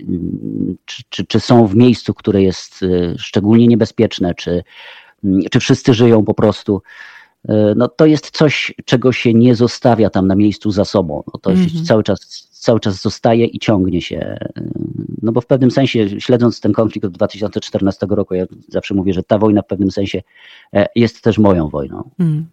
czy, 0.86 1.04
czy, 1.10 1.26
czy 1.26 1.40
są 1.40 1.68
w 1.68 1.76
miejscu, 1.76 2.14
które 2.14 2.42
jest 2.42 2.84
e, 2.84 3.18
szczególnie 3.18 3.68
niebezpieczne, 3.68 4.36
czy, 4.36 4.64
czy 5.52 5.60
wszyscy 5.60 5.94
żyją 5.94 6.26
po 6.26 6.34
prostu. 6.34 6.82
No 7.76 7.88
to 7.88 8.06
jest 8.06 8.32
coś, 8.32 8.74
czego 8.86 9.12
się 9.12 9.34
nie 9.34 9.56
zostawia 9.56 10.10
tam 10.10 10.28
na 10.28 10.36
miejscu 10.36 10.72
za 10.72 10.86
sobą. 10.86 11.24
No 11.34 11.40
to 11.42 11.52
mm 11.52 11.66
-hmm. 11.66 11.86
cały 11.86 12.04
czas 12.04 12.47
cały 12.60 12.80
czas 12.80 13.02
zostaje 13.02 13.46
i 13.46 13.60
ciągnie 13.60 14.02
się. 14.02 14.38
No 15.22 15.32
bo 15.32 15.42
w 15.42 15.46
pewnym 15.46 15.72
sensie, 15.72 16.22
śledząc 16.22 16.60
ten 16.60 16.74
konflikt 16.74 17.06
od 17.06 17.12
2014 17.14 18.08
roku, 18.10 18.34
ja 18.34 18.46
zawsze 18.68 18.94
mówię, 18.94 19.14
że 19.14 19.24
ta 19.24 19.38
wojna 19.38 19.62
w 19.62 19.68
pewnym 19.68 19.92
sensie 19.92 20.22
e, 20.74 20.88
jest 20.96 21.22
też 21.22 21.38
moją 21.38 21.70
wojną. 21.70 22.10
Hmm. 22.18 22.46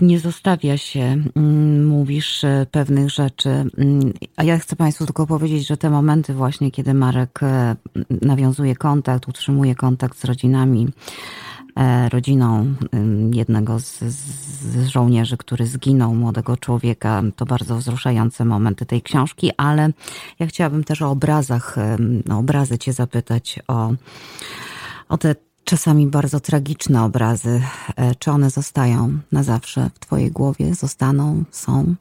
Nie 0.00 0.18
zostawia 0.18 0.76
się, 0.76 1.16
mm, 1.36 1.86
mówisz 1.86 2.44
e, 2.44 2.66
pewnych 2.70 3.10
rzeczy. 3.10 3.48
Mm, 3.48 4.12
a 4.36 4.44
ja 4.44 4.58
chcę 4.58 4.76
Państwu 4.76 5.04
tylko 5.06 5.26
powiedzieć, 5.26 5.66
że 5.66 5.76
te 5.76 5.90
momenty 5.90 6.34
właśnie, 6.34 6.70
kiedy 6.70 6.94
Marek 6.94 7.40
nawiązuje 8.22 8.76
kontakt, 8.76 9.28
utrzymuje 9.28 9.74
kontakt 9.74 10.18
z 10.18 10.24
rodzinami, 10.24 10.88
rodziną 12.08 12.74
jednego 13.32 13.80
z, 13.80 13.98
z, 13.98 14.88
żołnierzy, 14.88 15.36
który 15.36 15.66
zginął, 15.66 16.14
młodego 16.14 16.56
człowieka. 16.56 17.22
To 17.36 17.46
bardzo 17.46 17.76
wzruszające 17.76 18.44
momenty 18.44 18.86
tej 18.86 19.02
książki, 19.02 19.50
ale 19.56 19.90
ja 20.38 20.46
chciałabym 20.46 20.84
też 20.84 21.02
o 21.02 21.10
obrazach, 21.10 21.76
o 22.30 22.38
obrazy 22.38 22.78
Cię 22.78 22.92
zapytać, 22.92 23.58
o, 23.68 23.92
o 25.08 25.18
te 25.18 25.34
czasami 25.66 26.06
bardzo 26.06 26.40
tragiczne 26.40 27.04
obrazy. 27.04 27.62
E, 27.96 28.14
czy 28.14 28.30
one 28.30 28.50
zostają 28.50 29.18
na 29.32 29.42
zawsze 29.42 29.90
w 29.94 29.98
Twojej 29.98 30.30
głowie? 30.30 30.74
Zostaną? 30.74 31.44
Są? 31.50 31.94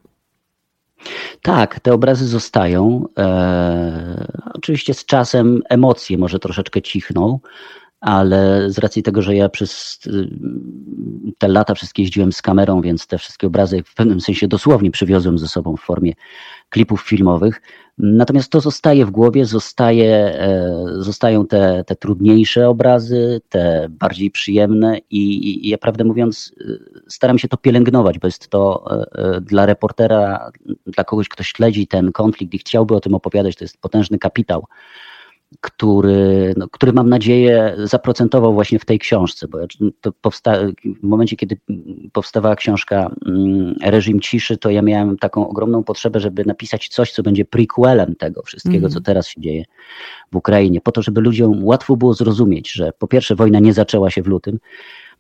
Tak, 1.42 1.80
te 1.80 1.94
obrazy 1.94 2.28
zostają. 2.28 3.06
E, 3.18 4.28
oczywiście 4.54 4.94
z 4.94 5.06
czasem 5.06 5.62
emocje 5.70 6.18
może 6.18 6.40
troszeczkę 6.40 6.82
cichną, 6.82 7.40
ale 8.02 8.70
z 8.72 8.78
racji 8.78 9.04
tego, 9.04 9.22
że 9.22 9.36
ja 9.36 9.50
przez 9.50 10.00
y, 10.08 10.30
te 11.38 11.48
lata 11.48 11.74
wszystkie 11.74 12.04
jeździłem 12.04 12.32
z 12.32 12.42
kamerą, 12.42 12.82
więc 12.82 13.08
te 13.08 13.18
wszystkie 13.18 13.48
obrazy 13.48 13.84
w 13.84 13.94
pewnym 13.94 14.22
sensie 14.22 14.48
dosłownie 14.48 14.92
przywiozłem 14.92 15.38
ze 15.38 15.48
sobą 15.48 15.78
w 15.78 15.82
formie 15.82 16.14
klipów 16.70 17.02
filmowych. 17.02 17.62
Natomiast 17.98 18.52
to 18.52 18.62
zostaje 18.62 19.06
w 19.06 19.12
głowie, 19.12 19.46
zostaje, 19.46 20.16
e, 20.16 20.76
zostają 20.98 21.48
te, 21.48 21.84
te 21.88 21.96
trudniejsze 21.96 22.70
obrazy, 22.70 23.42
te 23.50 23.88
bardziej 23.90 24.32
przyjemne 24.32 24.98
i, 25.10 25.66
i 25.66 25.70
ja 25.70 25.78
prawdę 25.78 26.04
mówiąc 26.04 26.54
y, 26.62 26.80
staram 27.08 27.40
się 27.40 27.48
to 27.48 27.58
pielęgnować, 27.58 28.20
bo 28.20 28.28
jest 28.28 28.48
to 28.48 28.86
e, 28.92 29.06
e, 29.36 29.42
dla 29.42 29.66
reportera, 29.66 30.52
dla 30.86 31.04
kogoś, 31.04 31.30
kto 31.30 31.44
śledzi 31.44 31.88
ten 31.88 32.12
konflikt 32.12 32.54
i 32.54 32.58
chciałby 32.58 32.96
o 32.96 33.00
tym 33.00 33.14
opowiadać, 33.16 33.56
to 33.56 33.64
jest 33.64 33.82
potężny 33.82 34.18
kapitał 34.18 34.66
który, 35.62 36.54
no, 36.58 36.68
który 36.70 36.94
mam 36.94 37.10
nadzieję 37.10 37.76
zaprocentował 37.84 38.54
właśnie 38.54 38.80
w 38.80 38.86
tej 38.86 39.00
książce, 39.00 39.48
bo 39.48 39.58
to 40.02 40.12
powsta- 40.12 40.72
w 41.02 41.04
momencie, 41.04 41.36
kiedy 41.36 41.58
powstawała 42.14 42.56
książka 42.56 43.16
mm, 43.26 43.76
Reżim 43.84 44.20
Ciszy, 44.20 44.58
to 44.58 44.70
ja 44.70 44.82
miałem 44.82 45.18
taką 45.18 45.48
ogromną 45.48 45.84
potrzebę, 45.84 46.20
żeby 46.20 46.46
napisać 46.46 46.88
coś, 46.88 47.12
co 47.12 47.24
będzie 47.24 47.46
prequelem 47.46 48.16
tego 48.16 48.44
wszystkiego, 48.44 48.78
mm. 48.78 48.92
co 48.92 49.02
teraz 49.02 49.28
się 49.28 49.42
dzieje 49.42 49.64
w 50.32 50.36
Ukrainie, 50.36 50.82
po 50.82 50.92
to, 50.92 51.02
żeby 51.02 51.22
ludziom 51.22 51.64
łatwo 51.64 51.98
było 51.98 52.14
zrozumieć, 52.14 52.72
że 52.72 52.92
po 53.00 53.08
pierwsze 53.08 53.36
wojna 53.36 53.60
nie 53.60 53.74
zaczęła 53.74 54.10
się 54.10 54.22
w 54.22 54.28
lutym, 54.28 54.60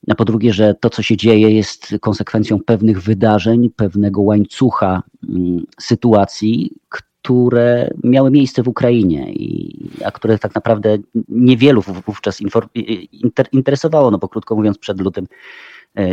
a 0.10 0.15
po 0.15 0.25
drugie, 0.25 0.53
że 0.53 0.74
to, 0.74 0.89
co 0.89 1.01
się 1.01 1.17
dzieje, 1.17 1.51
jest 1.51 1.96
konsekwencją 2.01 2.60
pewnych 2.60 3.01
wydarzeń, 3.01 3.70
pewnego 3.75 4.22
łańcucha 4.22 5.03
mm, 5.29 5.63
sytuacji, 5.79 6.72
które 7.25 7.89
miały 8.03 8.32
miejsce 8.32 8.63
w 8.63 8.67
Ukrainie, 8.67 9.34
i, 9.34 9.75
a 10.05 10.12
które 10.12 10.39
tak 10.39 10.55
naprawdę 10.55 10.98
niewielu 11.29 11.82
wówczas 11.82 12.39
interesowało, 13.51 14.12
no 14.12 14.17
bo 14.17 14.27
krótko 14.27 14.55
mówiąc, 14.55 14.77
przed 14.77 15.01
lutym 15.01 15.27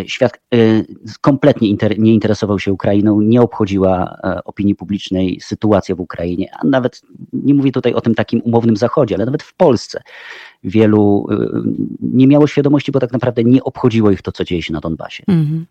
świat 0.07 0.41
e, 0.55 0.59
kompletnie 1.21 1.77
nie 1.99 2.15
interesował 2.15 2.59
się 2.59 2.73
Ukrainą, 2.73 3.21
nie 3.21 3.43
obchodziła 3.43 4.19
e, 4.25 4.45
opinii 4.45 4.75
publicznej 4.75 5.41
sytuacja 5.41 5.95
w 5.95 6.01
Ukrainie, 6.01 6.51
a 6.61 6.67
nawet 6.67 7.03
nie 7.33 7.55
mówię 7.55 7.73
tutaj 7.73 7.95
o 7.95 8.01
tym 8.01 8.15
takim 8.15 8.41
umownym 8.45 8.77
zachodzie, 8.77 9.15
ale 9.15 9.25
nawet 9.25 9.43
w 9.43 9.55
Polsce 9.55 10.03
wielu 10.65 11.27
nie 12.01 12.27
miało 12.27 12.47
świadomości, 12.47 12.93
bo 12.93 13.01
tak 13.01 13.13
naprawdę 13.13 13.45
nie 13.45 13.65
obchodziło 13.65 14.11
ich 14.11 14.23
to, 14.23 14.33
co 14.33 14.45
dzieje 14.45 14.63
się 14.63 14.73
na 14.73 14.81
Donbasie. 14.81 15.25
Mhm. 15.29 15.67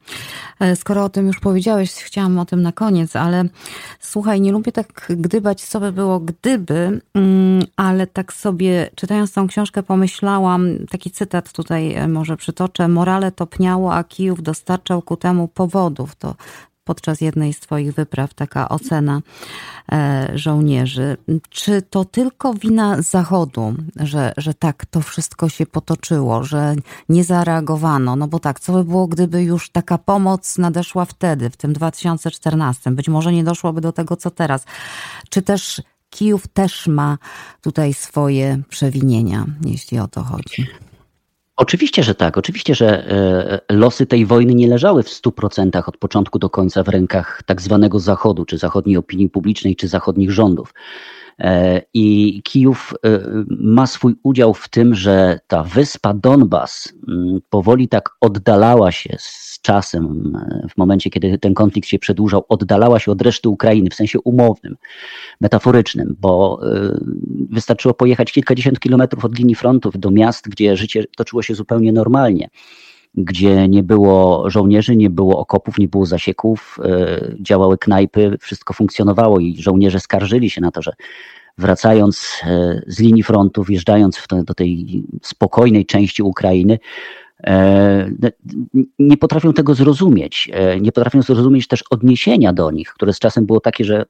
Skoro 0.76 1.04
o 1.04 1.10
tym 1.10 1.28
już 1.28 1.40
powiedziałeś, 1.40 1.92
chciałam 1.92 2.40
o 2.40 2.46
tym 2.46 2.62
na 2.62 2.72
koniec, 2.72 3.16
ale 3.16 3.46
słuchaj, 4.00 4.42
nie 4.42 4.52
lubię 4.52 4.72
tak 4.72 5.06
gdybać, 5.10 5.62
co 5.62 5.80
by 5.80 5.92
było 5.92 6.20
gdyby, 6.20 7.02
mm, 7.14 7.64
ale 7.76 8.08
tak 8.08 8.34
sobie 8.34 8.90
czytając 8.96 9.34
tą 9.34 9.48
książkę 9.48 9.84
pomyślałam, 9.84 10.68
taki 10.90 11.12
cytat 11.12 11.54
tutaj 11.54 11.94
e, 11.94 12.08
może 12.08 12.38
przytoczę, 12.38 12.88
morale 12.88 13.32
topniało, 13.32 13.94
a 13.94 14.01
Kijów 14.04 14.42
dostarczał 14.42 15.02
ku 15.02 15.18
temu 15.18 15.48
powodów. 15.48 16.16
To 16.16 16.36
podczas 16.84 17.22
jednej 17.22 17.54
z 17.54 17.60
Twoich 17.60 17.94
wypraw 17.94 18.34
taka 18.34 18.70
ocena 18.70 19.22
e, 19.92 20.32
żołnierzy. 20.36 21.18
Czy 21.50 21.82
to 21.82 22.06
tylko 22.06 22.54
wina 22.54 23.02
Zachodu, 23.02 23.76
że, 23.96 24.34
że 24.38 24.54
tak 24.54 24.86
to 24.86 25.02
wszystko 25.02 25.50
się 25.50 25.66
potoczyło, 25.66 26.44
że 26.44 26.76
nie 27.10 27.24
zareagowano? 27.24 28.16
No 28.16 28.28
bo 28.28 28.40
tak, 28.40 28.60
co 28.60 28.74
by 28.74 28.84
było, 28.84 29.08
gdyby 29.08 29.44
już 29.44 29.70
taka 29.70 29.98
pomoc 29.98 30.58
nadeszła 30.58 31.06
wtedy, 31.06 31.50
w 31.50 31.58
tym 31.58 31.74
2014? 31.74 32.92
Być 32.92 33.10
może 33.10 33.32
nie 33.32 33.44
doszłoby 33.44 33.82
do 33.82 33.92
tego, 33.92 34.16
co 34.16 34.32
teraz. 34.32 34.66
Czy 35.30 35.42
też 35.42 35.82
Kijów 36.10 36.48
też 36.48 36.88
ma 36.88 37.18
tutaj 37.62 37.94
swoje 37.94 38.62
przewinienia, 38.70 39.46
jeśli 39.66 40.00
o 40.00 40.08
to 40.08 40.24
chodzi? 40.24 40.68
Oczywiście, 41.62 42.04
że 42.04 42.16
tak. 42.16 42.38
Oczywiście, 42.38 42.76
że 42.76 43.08
e, 43.70 43.74
losy 43.74 44.06
tej 44.06 44.26
wojny 44.26 44.56
nie 44.56 44.68
leżały 44.68 45.04
w 45.04 45.10
100% 45.10 45.84
od 45.88 45.98
początku 45.98 46.40
do 46.40 46.50
końca 46.50 46.84
w 46.84 46.88
rękach 46.88 47.42
tak 47.46 47.62
zwanego 47.62 48.00
Zachodu, 48.00 48.46
czy 48.46 48.58
zachodniej 48.58 48.98
opinii 48.98 49.30
publicznej, 49.30 49.76
czy 49.76 49.88
zachodnich 49.88 50.32
rządów. 50.32 50.74
E, 51.40 51.82
I 51.94 52.42
Kijów 52.44 52.94
e, 53.06 53.20
ma 53.48 53.88
swój 53.88 54.16
udział 54.24 54.54
w 54.54 54.70
tym, 54.70 54.96
że 54.96 55.40
ta 55.48 55.64
wyspa 55.64 56.14
Donbas 56.14 56.94
powoli 57.50 57.88
tak 57.88 58.10
oddalała 58.22 58.92
się 58.92 59.16
z 59.20 59.51
czasem, 59.62 60.34
e, 60.36 60.68
w 60.70 60.78
momencie 60.78 61.10
kiedy 61.10 61.38
ten 61.38 61.54
konflikt 61.54 61.90
się 61.90 62.00
przedłużał, 62.00 62.46
oddalała 62.50 63.00
się 63.00 63.12
od 63.12 63.22
reszty 63.22 63.50
Ukrainy 63.50 63.90
w 63.90 63.96
sensie 63.96 64.20
umownym, 64.20 64.78
metaforycznym, 65.42 66.16
bo 66.20 66.60
wystarczyło 67.50 67.94
pojechać 67.94 68.32
kilkadziesiąt 68.32 68.80
kilometrów 68.80 69.26
od 69.26 69.40
linii 69.40 69.56
frontów 69.56 70.00
do 70.00 70.12
miast, 70.12 70.50
gdzie 70.50 70.78
życie 70.78 71.06
toczyło 71.18 71.42
się 71.42 71.56
zupełnie 71.56 71.94
normalnie 71.94 72.50
gdzie 73.16 73.68
nie 73.68 73.84
było 73.84 74.50
żołnierzy, 74.50 74.96
nie 74.96 75.10
było 75.10 75.40
okopów, 75.40 75.78
nie 75.78 75.88
było 75.88 76.06
zasieków, 76.06 76.80
działały 77.40 77.78
knajpy, 77.78 78.38
wszystko 78.42 78.74
funkcjonowało 78.74 79.40
i 79.40 79.62
żołnierze 79.62 80.00
skarżyli 80.00 80.50
się 80.50 80.62
na 80.62 80.72
to, 80.72 80.82
że 80.82 80.94
wracając 81.58 82.42
e, 82.44 82.82
z 82.88 83.00
linii 83.00 83.24
frontu, 83.24 83.64
wjeżdżając 83.64 84.28
do 84.44 84.54
tej 84.54 85.04
spokojnej 85.22 85.86
części 85.86 86.24
Ukrainy, 86.24 86.74
e, 86.74 86.80
nie 89.00 89.18
potrafią 89.18 89.54
tego 89.54 89.76
zrozumieć. 89.76 90.50
E, 90.54 90.80
nie 90.80 90.92
potrafią 90.92 91.22
zrozumieć 91.22 91.68
też 91.68 91.84
odniesienia 91.90 92.54
do 92.54 92.72
nich, 92.72 92.94
które 92.94 93.14
z 93.14 93.20
czasem 93.20 93.46
było 93.46 93.60
takie, 93.60 93.84
że 93.84 94.06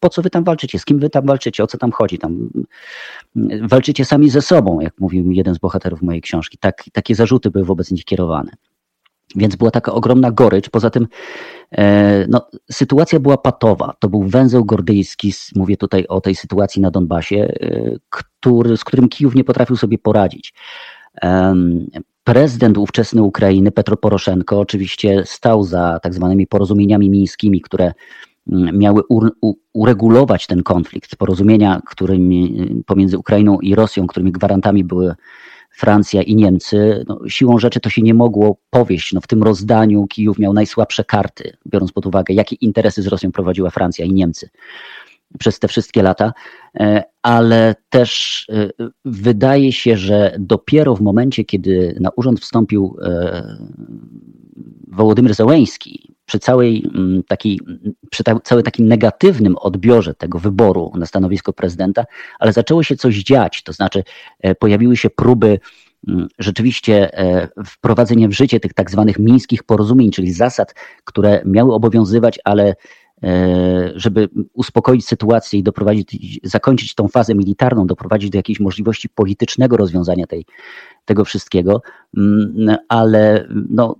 po 0.00 0.08
co 0.08 0.22
wy 0.22 0.30
tam 0.30 0.44
walczycie, 0.44 0.78
z 0.78 0.84
kim 0.84 0.98
wy 0.98 1.10
tam 1.10 1.26
walczycie, 1.26 1.64
o 1.64 1.66
co 1.66 1.78
tam 1.78 1.92
chodzi, 1.92 2.18
tam 2.18 2.50
walczycie 3.62 4.04
sami 4.04 4.30
ze 4.30 4.42
sobą, 4.42 4.80
jak 4.80 5.00
mówił 5.00 5.30
jeden 5.30 5.54
z 5.54 5.58
bohaterów 5.58 6.02
mojej 6.02 6.22
książki. 6.22 6.58
Tak, 6.58 6.84
takie 6.92 7.14
zarzuty 7.14 7.50
były 7.50 7.64
wobec 7.64 7.90
nich 7.90 8.04
kierowane. 8.04 8.52
Więc 9.36 9.56
była 9.56 9.70
taka 9.70 9.92
ogromna 9.92 10.30
gorycz. 10.30 10.70
Poza 10.70 10.90
tym 10.90 11.06
e, 11.72 12.26
no, 12.28 12.48
sytuacja 12.70 13.20
była 13.20 13.38
patowa. 13.38 13.94
To 13.98 14.08
był 14.08 14.22
węzeł 14.22 14.64
gordyjski, 14.64 15.32
mówię 15.54 15.76
tutaj 15.76 16.06
o 16.06 16.20
tej 16.20 16.34
sytuacji 16.34 16.82
na 16.82 16.90
Donbasie, 16.90 17.36
e, 17.36 17.96
który, 18.10 18.76
z 18.76 18.84
którym 18.84 19.08
Kijów 19.08 19.34
nie 19.34 19.44
potrafił 19.44 19.76
sobie 19.76 19.98
poradzić. 19.98 20.54
Prezydent 22.26 22.78
ówczesny 22.78 23.22
Ukrainy, 23.22 23.70
Petro 23.70 23.96
Poroszenko, 23.96 24.60
oczywiście 24.60 25.22
stał 25.24 25.62
za 25.64 26.00
tak 26.02 26.14
zwanymi 26.14 26.46
porozumieniami 26.46 27.10
mińskimi, 27.10 27.60
które 27.60 27.92
mm, 28.52 28.78
miały 28.78 29.02
uregulować 29.72 30.46
ten 30.46 30.62
konflikt. 30.62 31.16
Porozumienia 31.16 31.80
którymi, 31.86 32.66
pomiędzy 32.86 33.18
Ukrainą 33.18 33.60
i 33.60 33.74
Rosją, 33.74 34.06
którymi 34.06 34.32
gwarantami 34.32 34.84
były 34.84 35.14
Francja 35.70 36.22
i 36.22 36.34
Niemcy. 36.34 37.04
No, 37.08 37.20
siłą 37.28 37.58
rzeczy 37.58 37.80
to 37.80 37.90
się 37.90 38.02
nie 38.02 38.14
mogło 38.14 38.56
powieść. 38.70 39.12
No, 39.12 39.20
w 39.20 39.26
tym 39.26 39.42
rozdaniu 39.42 40.06
Kijów 40.06 40.38
miał 40.38 40.52
najsłabsze 40.52 41.04
karty, 41.04 41.56
biorąc 41.66 41.92
pod 41.92 42.06
uwagę, 42.06 42.34
jakie 42.34 42.56
interesy 42.56 43.02
z 43.02 43.06
Rosją 43.06 43.32
prowadziła 43.32 43.70
Francja 43.70 44.04
i 44.04 44.12
Niemcy 44.12 44.48
przez 45.38 45.58
te 45.58 45.68
wszystkie 45.68 46.02
lata, 46.02 46.32
e, 46.80 47.04
ale 47.22 47.74
też 47.88 48.44
e, 48.52 48.86
wydaje 49.04 49.72
się, 49.72 49.96
że 49.96 50.36
dopiero 50.38 50.96
w 50.96 51.00
momencie, 51.00 51.44
kiedy 51.44 51.96
na 52.00 52.10
urząd 52.16 52.40
wstąpił 52.40 52.96
e, 53.02 53.56
Wołodymyr 54.88 55.34
Zełęński, 55.34 56.14
przy 56.26 56.38
całej 56.38 56.86
mm, 56.94 57.22
takiej, 57.22 57.60
przy 58.10 58.22
całym 58.44 58.64
takim 58.64 58.88
negatywnym 58.88 59.56
odbiorze 59.56 60.14
tego 60.14 60.38
wyboru 60.38 60.92
na 60.94 61.06
stanowisko 61.06 61.52
prezydenta, 61.52 62.04
ale 62.38 62.52
zaczęło 62.52 62.82
się 62.82 62.96
coś 62.96 63.22
dziać, 63.22 63.62
to 63.62 63.72
znaczy 63.72 64.04
pojawiły 64.58 64.96
się 64.96 65.10
próby 65.10 65.58
mm, 66.08 66.28
rzeczywiście 66.38 67.10
wprowadzenia 67.66 68.28
w 68.28 68.32
życie 68.32 68.60
tych 68.60 68.74
tak 68.74 68.90
zwanych 68.90 69.18
mińskich 69.18 69.62
porozumień, 69.62 70.10
czyli 70.10 70.32
zasad, 70.32 70.74
które 71.04 71.42
miały 71.44 71.74
obowiązywać, 71.74 72.38
ale 72.44 72.74
żeby 73.94 74.28
uspokoić 74.52 75.06
sytuację 75.06 75.58
i 75.58 75.62
doprowadzić, 75.62 76.40
zakończyć 76.42 76.94
tą 76.94 77.08
fazę 77.08 77.34
militarną, 77.34 77.86
doprowadzić 77.86 78.30
do 78.30 78.38
jakiejś 78.38 78.60
możliwości 78.60 79.08
politycznego 79.08 79.76
rozwiązania 79.76 80.26
tej, 80.26 80.44
tego 81.04 81.24
wszystkiego, 81.24 81.82
mm, 82.16 82.76
ale 82.88 83.48
no, 83.70 83.96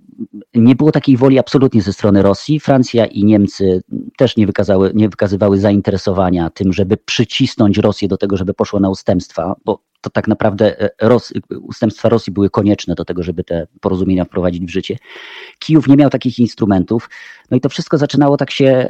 nie 0.55 0.75
było 0.75 0.91
takiej 0.91 1.17
woli 1.17 1.39
absolutnie 1.39 1.81
ze 1.81 1.93
strony 1.93 2.21
Rosji. 2.21 2.59
Francja 2.59 3.05
i 3.05 3.23
Niemcy 3.23 3.83
też 4.17 4.37
nie, 4.37 4.47
wykazały, 4.47 4.91
nie 4.95 5.09
wykazywały 5.09 5.59
zainteresowania 5.59 6.49
tym, 6.49 6.73
żeby 6.73 6.97
przycisnąć 6.97 7.77
Rosję 7.77 8.07
do 8.07 8.17
tego, 8.17 8.37
żeby 8.37 8.53
poszła 8.53 8.79
na 8.79 8.89
ustępstwa, 8.89 9.55
bo 9.65 9.79
to 10.07 10.11
tak 10.11 10.27
naprawdę 10.27 10.81
e, 10.81 10.89
Ros 11.01 11.33
ustępstwa 11.61 12.09
Rosji 12.09 12.33
były 12.33 12.49
konieczne 12.49 12.95
do 12.95 13.05
tego, 13.05 13.23
żeby 13.23 13.43
te 13.43 13.67
porozumienia 13.81 14.25
wprowadzić 14.25 14.65
w 14.65 14.69
życie. 14.69 14.97
Kijów 15.59 15.87
nie 15.87 15.95
miał 15.95 16.09
takich 16.09 16.39
instrumentów. 16.39 17.09
No 17.51 17.57
i 17.57 17.61
to 17.61 17.69
wszystko 17.69 17.97
zaczynało 17.97 18.37
tak 18.37 18.51
się 18.51 18.89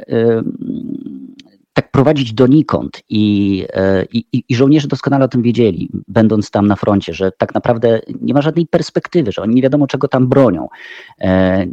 tak 1.78 1.90
prowadzić 1.90 2.32
donikąd 2.32 3.02
I, 3.08 3.64
e, 3.72 4.04
i, 4.12 4.44
i 4.48 4.54
żołnierze 4.54 4.88
doskonale 4.88 5.24
o 5.24 5.28
tym 5.28 5.42
wiedzieli, 5.42 5.90
będąc 6.08 6.50
tam 6.50 6.66
na 6.66 6.76
froncie, 6.76 7.14
że 7.14 7.32
tak 7.32 7.54
naprawdę 7.54 8.00
nie 8.20 8.34
ma 8.34 8.42
żadnej 8.42 8.66
perspektywy, 8.66 9.32
że 9.32 9.42
oni 9.42 9.54
nie 9.54 9.62
wiadomo 9.62 9.86
czego 9.86 10.08
tam 10.08 10.28
bronią. 10.28 10.68
E, 11.20 11.66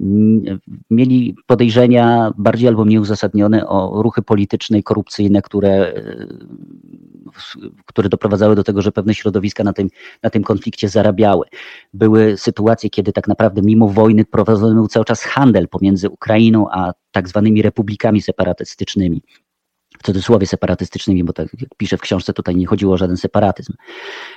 mieli 0.89 1.36
podejrzenia 1.46 2.34
bardziej 2.38 2.68
albo 2.68 2.86
mniej 2.86 3.00
uzasadnione 3.00 3.68
o 3.68 4.02
ruchy 4.02 4.22
polityczne 4.22 4.80
i 4.80 4.84
korupcyjne, 4.84 5.41
które, 5.41 5.70
e, 5.70 6.28
które 7.86 8.10
doprowadzały 8.10 8.56
do 8.56 8.63
tego, 8.63 8.82
że 8.82 8.91
pewne 8.91 9.13
środowiska 9.13 9.63
na 9.63 9.74
tym, 9.74 9.89
na 10.24 10.30
tym 10.30 10.44
konflikcie 10.44 10.89
zarabiały. 10.89 11.46
Były 11.94 12.38
sytuacje, 12.38 12.89
kiedy 12.89 13.12
tak 13.12 13.28
naprawdę 13.28 13.62
mimo 13.62 13.88
wojny 13.88 14.26
prowadzony 14.26 14.76
był 14.76 14.88
cały 14.88 15.06
czas 15.06 15.24
handel 15.24 15.68
pomiędzy 15.68 16.10
Ukrainą 16.10 16.68
a 16.72 16.94
tak 17.12 17.30
zwanymi 17.30 17.62
republikami 17.62 18.22
separatystycznymi 18.22 19.22
cudzysłowie 20.06 20.48
separatystycznymi, 20.48 21.24
bo 21.24 21.34
tak 21.34 21.48
jak 21.62 21.70
piszę 21.78 21.98
w 21.98 22.02
książce, 22.02 22.34
tutaj 22.34 22.56
nie 22.56 22.65
chodziło 22.65 22.94
o 22.94 22.98
żaden 22.98 23.18
separatyzm. 23.18 23.74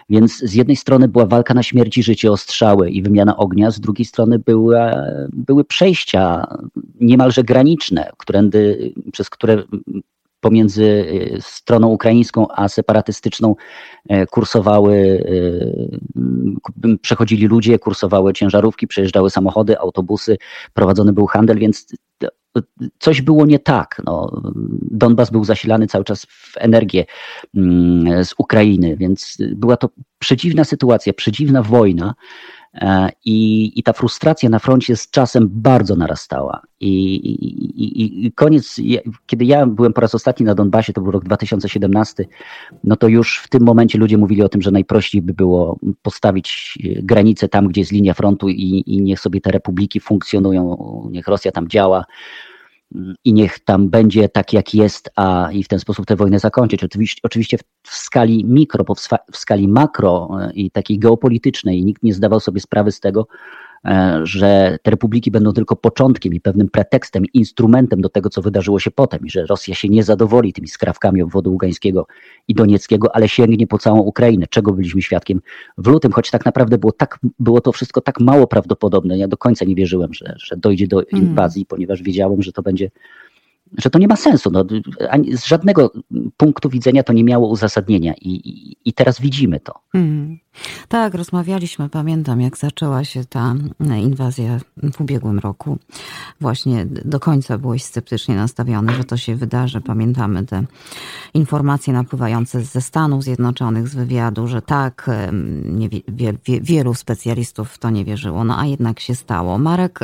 Więc 0.08 0.38
z 0.38 0.54
jednej 0.54 0.76
strony 0.76 1.08
była 1.08 1.26
walka 1.26 1.54
na 1.54 1.62
śmierć 1.62 1.98
i 1.98 2.02
życie, 2.02 2.32
ostrzały 2.32 2.90
i 2.90 3.02
wymiana 3.02 3.36
ognia, 3.36 3.70
z 3.70 3.80
drugiej 3.80 4.04
strony 4.04 4.38
była, 4.38 4.92
były 5.32 5.64
przejścia 5.64 6.46
niemalże 7.00 7.44
graniczne, 7.44 8.10
którędy, 8.18 8.92
przez 9.12 9.30
które 9.30 9.62
pomiędzy 10.40 11.06
stroną 11.40 11.88
ukraińską 11.88 12.46
a 12.48 12.68
separatystyczną 12.68 13.56
e, 14.08 14.26
kursowały, 14.26 15.24
e, 16.86 16.96
przechodzili 16.96 17.46
ludzie, 17.46 17.78
kursowały 17.78 18.32
ciężarówki, 18.32 18.86
przejeżdżały 18.86 19.30
samochody, 19.30 19.78
autobusy, 19.78 20.36
prowadzony 20.74 21.12
był 21.12 21.26
handel, 21.26 21.58
więc 21.58 21.86
coś 22.98 23.22
było 23.22 23.46
nie 23.46 23.58
tak. 23.58 24.02
No, 24.06 24.42
Donbas 24.90 25.30
był 25.30 25.44
zasilany 25.44 25.86
cały 25.86 26.04
czas 26.04 26.22
w 26.22 26.52
energię 26.56 27.04
mm, 27.56 28.24
z 28.24 28.34
Ukrainy, 28.38 28.96
więc 28.96 29.36
była 29.40 29.76
to 29.76 29.88
przedziwna 30.18 30.64
sytuacja, 30.64 31.12
przedziwna 31.12 31.62
wojna, 31.62 32.14
I, 33.24 33.72
I 33.78 33.82
ta 33.82 33.92
frustracja 33.92 34.48
na 34.48 34.58
froncie 34.58 34.96
z 34.96 35.10
czasem 35.10 35.48
bardzo 35.50 35.96
narastała. 35.96 36.62
I, 36.80 37.14
i, 37.14 38.26
I, 38.26 38.32
koniec, 38.32 38.80
kiedy 39.26 39.44
ja 39.44 39.66
byłem 39.66 39.92
po 39.92 40.00
raz 40.00 40.14
ostatni 40.14 40.46
na 40.46 40.54
Donbasie, 40.54 40.92
to 40.92 41.00
był 41.00 41.10
rok 41.10 41.24
2017, 41.24 42.24
no 42.84 42.96
to 42.96 43.08
już 43.08 43.38
w 43.38 43.48
tym 43.48 43.62
momencie 43.62 43.98
ludzie 43.98 44.18
mówili 44.18 44.42
o 44.42 44.48
tym, 44.48 44.62
że 44.62 44.70
najprościej 44.70 45.22
by 45.22 45.34
było 45.34 45.78
postawić 46.02 46.78
granicę 47.02 47.48
tam, 47.48 47.68
gdzie 47.68 47.80
jest 47.80 47.92
linia 47.92 48.14
frontu 48.14 48.48
i, 48.48 48.84
i 48.86 49.02
niech 49.02 49.20
sobie 49.20 49.40
te 49.40 49.50
republiki 49.50 50.00
funkcjonują, 50.00 50.78
niech 51.10 51.28
Rosja 51.28 51.52
tam 51.52 51.68
działa 51.68 52.04
i 53.24 53.32
niech 53.32 53.58
tam 53.58 53.88
będzie 53.88 54.28
tak, 54.28 54.52
jak 54.52 54.74
jest, 54.74 55.10
a 55.16 55.48
i 55.52 55.64
w 55.64 55.68
ten 55.68 55.78
sposób 55.78 56.06
tę 56.06 56.16
wojnę 56.16 56.38
zakończyć. 56.38 56.84
Oczywiście, 56.84 57.20
oczywiście 57.22 57.58
w 57.82 57.94
skali 57.94 58.44
mikro, 58.44 58.84
bo 58.84 58.94
w 59.32 59.36
skali 59.36 59.68
makro 59.68 60.28
e, 60.40 60.52
i 60.52 60.70
takiej 60.70 60.98
geopolitycznej 60.98 61.84
nikt 61.84 62.02
nie 62.02 62.14
zdawał 62.14 62.40
sobie 62.40 62.60
sprawy 62.60 62.92
z 62.92 63.00
tego, 63.00 63.26
że 64.22 64.78
te 64.82 64.90
republiki 64.90 65.30
będą 65.30 65.52
tylko 65.52 65.76
początkiem 65.76 66.34
i 66.34 66.40
pewnym 66.40 66.68
pretekstem, 66.68 67.24
instrumentem 67.34 68.00
do 68.00 68.08
tego, 68.08 68.30
co 68.30 68.42
wydarzyło 68.42 68.78
się 68.80 68.90
potem, 68.90 69.26
i 69.26 69.30
że 69.30 69.46
Rosja 69.46 69.74
się 69.74 69.88
nie 69.88 70.02
zadowoli 70.02 70.52
tymi 70.52 70.68
skrawkami 70.68 71.22
obwodu 71.22 71.52
ługańskiego 71.52 72.06
i 72.48 72.54
donieckiego, 72.54 73.16
ale 73.16 73.28
sięgnie 73.28 73.66
po 73.66 73.78
całą 73.78 73.98
Ukrainę, 73.98 74.46
czego 74.50 74.72
byliśmy 74.72 75.02
świadkiem 75.02 75.40
w 75.78 75.86
lutym, 75.86 76.12
choć 76.12 76.30
tak 76.30 76.44
naprawdę 76.44 76.78
było, 76.78 76.92
tak, 76.92 77.18
było 77.38 77.60
to 77.60 77.72
wszystko 77.72 78.00
tak 78.00 78.20
mało 78.20 78.46
prawdopodobne. 78.46 79.18
Ja 79.18 79.28
do 79.28 79.36
końca 79.36 79.64
nie 79.64 79.74
wierzyłem, 79.74 80.14
że, 80.14 80.34
że 80.38 80.56
dojdzie 80.56 80.86
do 80.86 81.02
mm. 81.02 81.26
inwazji, 81.26 81.60
mm. 81.60 81.66
ponieważ 81.66 82.02
wiedziałem, 82.02 82.42
że 82.42 82.52
to 82.52 82.62
będzie 82.62 82.90
że 83.78 83.90
to 83.90 83.98
nie 83.98 84.08
ma 84.08 84.16
sensu. 84.16 84.50
No, 84.50 84.64
z 85.32 85.44
żadnego 85.44 85.92
punktu 86.36 86.68
widzenia 86.68 87.02
to 87.02 87.12
nie 87.12 87.24
miało 87.24 87.48
uzasadnienia 87.48 88.14
i, 88.14 88.28
i, 88.28 88.76
i 88.84 88.92
teraz 88.92 89.20
widzimy 89.20 89.60
to. 89.60 89.74
Mm. 89.94 90.38
Tak, 90.88 91.14
rozmawialiśmy, 91.14 91.88
pamiętam 91.88 92.40
jak 92.40 92.58
zaczęła 92.58 93.04
się 93.04 93.24
ta 93.24 93.54
inwazja 94.00 94.58
w 94.92 95.00
ubiegłym 95.00 95.38
roku. 95.38 95.78
Właśnie 96.40 96.86
do 96.86 97.20
końca 97.20 97.58
byłeś 97.58 97.84
sceptycznie 97.84 98.36
nastawiony, 98.36 98.92
że 98.92 99.04
to 99.04 99.16
się 99.16 99.36
wydarzy. 99.36 99.80
Pamiętamy 99.80 100.46
te 100.46 100.64
informacje 101.34 101.92
napływające 101.92 102.62
ze 102.62 102.80
Stanów 102.80 103.24
Zjednoczonych, 103.24 103.88
z 103.88 103.94
wywiadu, 103.94 104.46
że 104.46 104.62
tak, 104.62 105.10
nie, 105.64 105.88
wie, 105.88 106.32
wie, 106.44 106.60
wielu 106.60 106.94
specjalistów 106.94 107.70
w 107.70 107.78
to 107.78 107.90
nie 107.90 108.04
wierzyło, 108.04 108.44
no 108.44 108.58
a 108.58 108.66
jednak 108.66 109.00
się 109.00 109.14
stało. 109.14 109.58
Marek... 109.58 110.00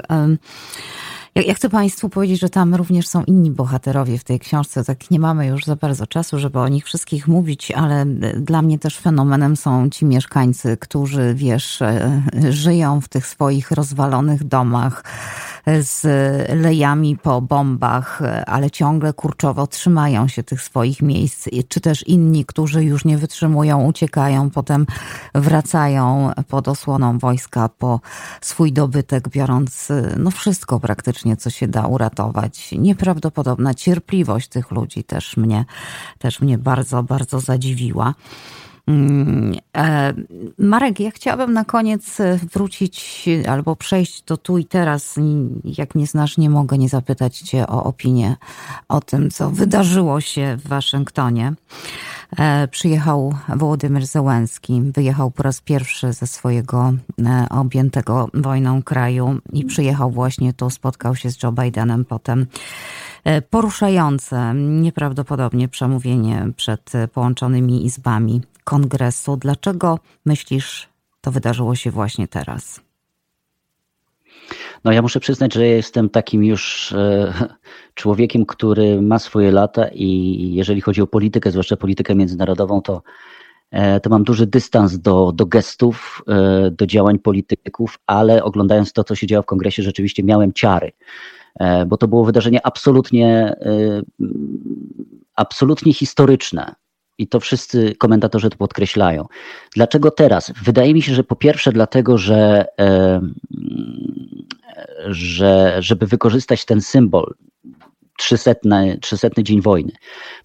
Ja, 1.35 1.43
ja, 1.43 1.55
chcę 1.55 1.69
Państwu 1.69 2.09
powiedzieć, 2.09 2.41
że 2.41 2.49
tam 2.49 2.75
również 2.75 3.09
są 3.09 3.25
inni 3.25 3.51
bohaterowie 3.51 4.19
w 4.19 4.25
tej 4.25 4.41
książce. 4.41 4.85
Tak 4.85 5.11
nie 5.11 5.21
mamy 5.21 5.47
już 5.47 5.65
za 5.65 5.77
bardzo 5.77 6.07
czasu, 6.07 6.39
żeby 6.39 6.59
o 6.59 6.69
nich 6.69 6.85
wszystkich 6.85 7.29
mówić, 7.29 7.71
ale 7.71 8.07
dla 8.37 8.63
mnie 8.63 8.79
też 8.79 8.99
fenomenem 8.99 9.57
są 9.57 9.91
ci 9.91 10.05
mieszkańcy, 10.05 10.77
którzy, 10.77 11.35
wiesz, 11.35 11.83
e, 11.83 12.23
żyją 12.51 13.01
w 13.01 13.09
tych 13.09 13.27
swoich 13.27 13.71
rozwalonych 13.71 14.45
domach 14.45 15.05
z 15.81 16.03
lejami 16.61 17.17
po 17.17 17.41
bombach, 17.41 18.21
ale 18.47 18.71
ciągle 18.71 19.13
kurczowo 19.13 19.67
trzymają 19.67 20.29
się 20.29 20.43
tych 20.43 20.63
swoich 20.63 21.03
miejsc, 21.03 21.49
czy 21.69 21.81
też 21.81 22.09
inni, 22.09 22.45
którzy 22.45 22.85
już 22.85 23.05
nie 23.05 23.19
wytrzymują, 23.19 23.85
uciekają, 23.85 24.51
potem 24.51 24.87
wracają 25.35 26.31
pod 26.49 26.69
osłoną 26.69 27.19
wojska 27.19 27.69
po 27.69 28.01
swój 28.41 28.73
dobytek, 28.73 29.29
biorąc 29.29 29.89
no 30.17 30.31
wszystko 30.31 30.81
praktycznie, 30.81 31.37
co 31.37 31.51
się 31.51 31.69
da 31.69 31.87
uratować. 31.87 32.73
Nieprawdopodobna 32.73 33.75
cierpliwość 33.75 34.49
tych 34.49 34.71
ludzi 34.71 35.05
też 35.05 35.37
mnie, 35.37 35.65
też 36.19 36.41
mnie 36.41 36.59
bardzo, 36.59 37.03
bardzo 37.03 37.41
zadziwiła. 37.41 38.15
Mm, 38.87 39.55
e, 39.77 40.15
Marek, 40.59 41.01
ja 41.01 41.11
chciałabym 41.11 41.53
na 41.53 41.65
koniec 41.65 42.21
e, 42.21 42.39
wrócić 42.53 43.29
albo 43.49 43.77
przejść 43.77 44.23
do 44.23 44.37
tu 44.37 44.59
i 44.59 44.65
teraz. 44.65 45.15
Jak 45.65 45.95
nie 45.95 46.07
znasz, 46.07 46.39
nie 46.39 46.51
mogę 46.51 46.79
nie 46.79 46.89
zapytać 46.89 47.39
Cię 47.39 47.67
o 47.67 47.85
opinię 47.85 48.37
o 48.89 49.01
tym, 49.01 49.31
co 49.31 49.51
wydarzyło 49.51 50.21
się 50.21 50.57
w 50.65 50.69
Waszyngtonie. 50.69 51.53
E, 52.39 52.69
przyjechał 52.69 53.35
Wołodymyr 53.49 54.07
Zełenski, 54.07 54.83
wyjechał 54.83 55.31
po 55.31 55.43
raz 55.43 55.61
pierwszy 55.61 56.13
ze 56.13 56.27
swojego 56.27 56.93
objętego 57.51 58.29
wojną 58.35 58.83
kraju 58.83 59.41
i 59.53 59.65
przyjechał 59.65 60.11
właśnie 60.11 60.53
tu, 60.53 60.71
spotkał 60.71 61.17
się 61.17 61.31
z 61.31 61.43
Joe 61.43 61.53
Bidenem 61.53 62.05
potem 62.05 62.47
poruszające 63.51 64.55
nieprawdopodobnie 64.55 65.69
przemówienie 65.69 66.47
przed 66.57 66.93
połączonymi 67.13 67.87
izbami 67.87 68.43
kongresu. 68.65 69.37
Dlaczego 69.37 69.99
myślisz, 70.27 70.89
to 71.21 71.31
wydarzyło 71.31 71.75
się 71.75 71.91
właśnie 71.91 72.29
teraz? 72.29 72.81
No 74.85 74.93
ja 74.93 75.03
muszę 75.03 75.21
przyznać, 75.21 75.55
że 75.55 75.67
jestem 75.67 76.11
takim 76.11 76.45
już 76.45 76.93
e, 76.93 77.33
człowiekiem, 77.95 78.47
który 78.47 79.03
ma 79.03 79.19
swoje 79.19 79.53
lata 79.53 79.89
i 79.93 80.51
jeżeli 80.55 80.81
chodzi 80.81 81.03
o 81.03 81.07
politykę, 81.07 81.51
zwłaszcza 81.51 81.77
politykę 81.77 82.15
międzynarodową, 82.15 82.83
to, 82.83 83.03
e, 83.71 84.01
to 84.01 84.11
mam 84.11 84.25
duży 84.25 84.47
dystans 84.47 84.99
do, 84.99 85.33
do 85.33 85.47
gestów, 85.47 86.23
e, 86.29 86.71
do 86.71 86.87
działań 86.87 87.19
polityków, 87.19 87.99
ale 88.07 88.45
oglądając 88.45 88.93
to, 88.93 89.05
co 89.05 89.15
się 89.15 89.27
działo 89.27 89.43
w 89.43 89.47
kongresie, 89.47 89.83
rzeczywiście 89.83 90.23
miałem 90.23 90.53
ciary, 90.53 90.93
bo 91.87 91.97
to 91.97 92.09
było 92.09 92.25
wydarzenie 92.25 92.67
absolutnie, 92.67 93.57
absolutnie 95.35 95.95
historyczne. 95.95 96.75
I 97.19 97.29
to 97.29 97.41
wszyscy 97.41 97.95
komentatorzy 97.95 98.51
to 98.51 98.57
podkreślają. 98.57 99.27
Dlaczego 99.75 100.11
teraz? 100.11 100.53
Wydaje 100.65 100.95
mi 100.95 101.03
się, 101.03 101.15
że 101.15 101.25
po 101.25 101.37
pierwsze 101.37 101.73
dlatego, 101.73 102.19
że, 102.19 102.67
e, 102.81 103.21
że 105.07 105.77
żeby 105.79 106.07
wykorzystać 106.07 106.65
ten 106.65 106.81
symbol, 106.81 107.35
300, 108.19 108.55
300 109.01 109.29
dzień 109.43 109.61
wojny. 109.61 109.93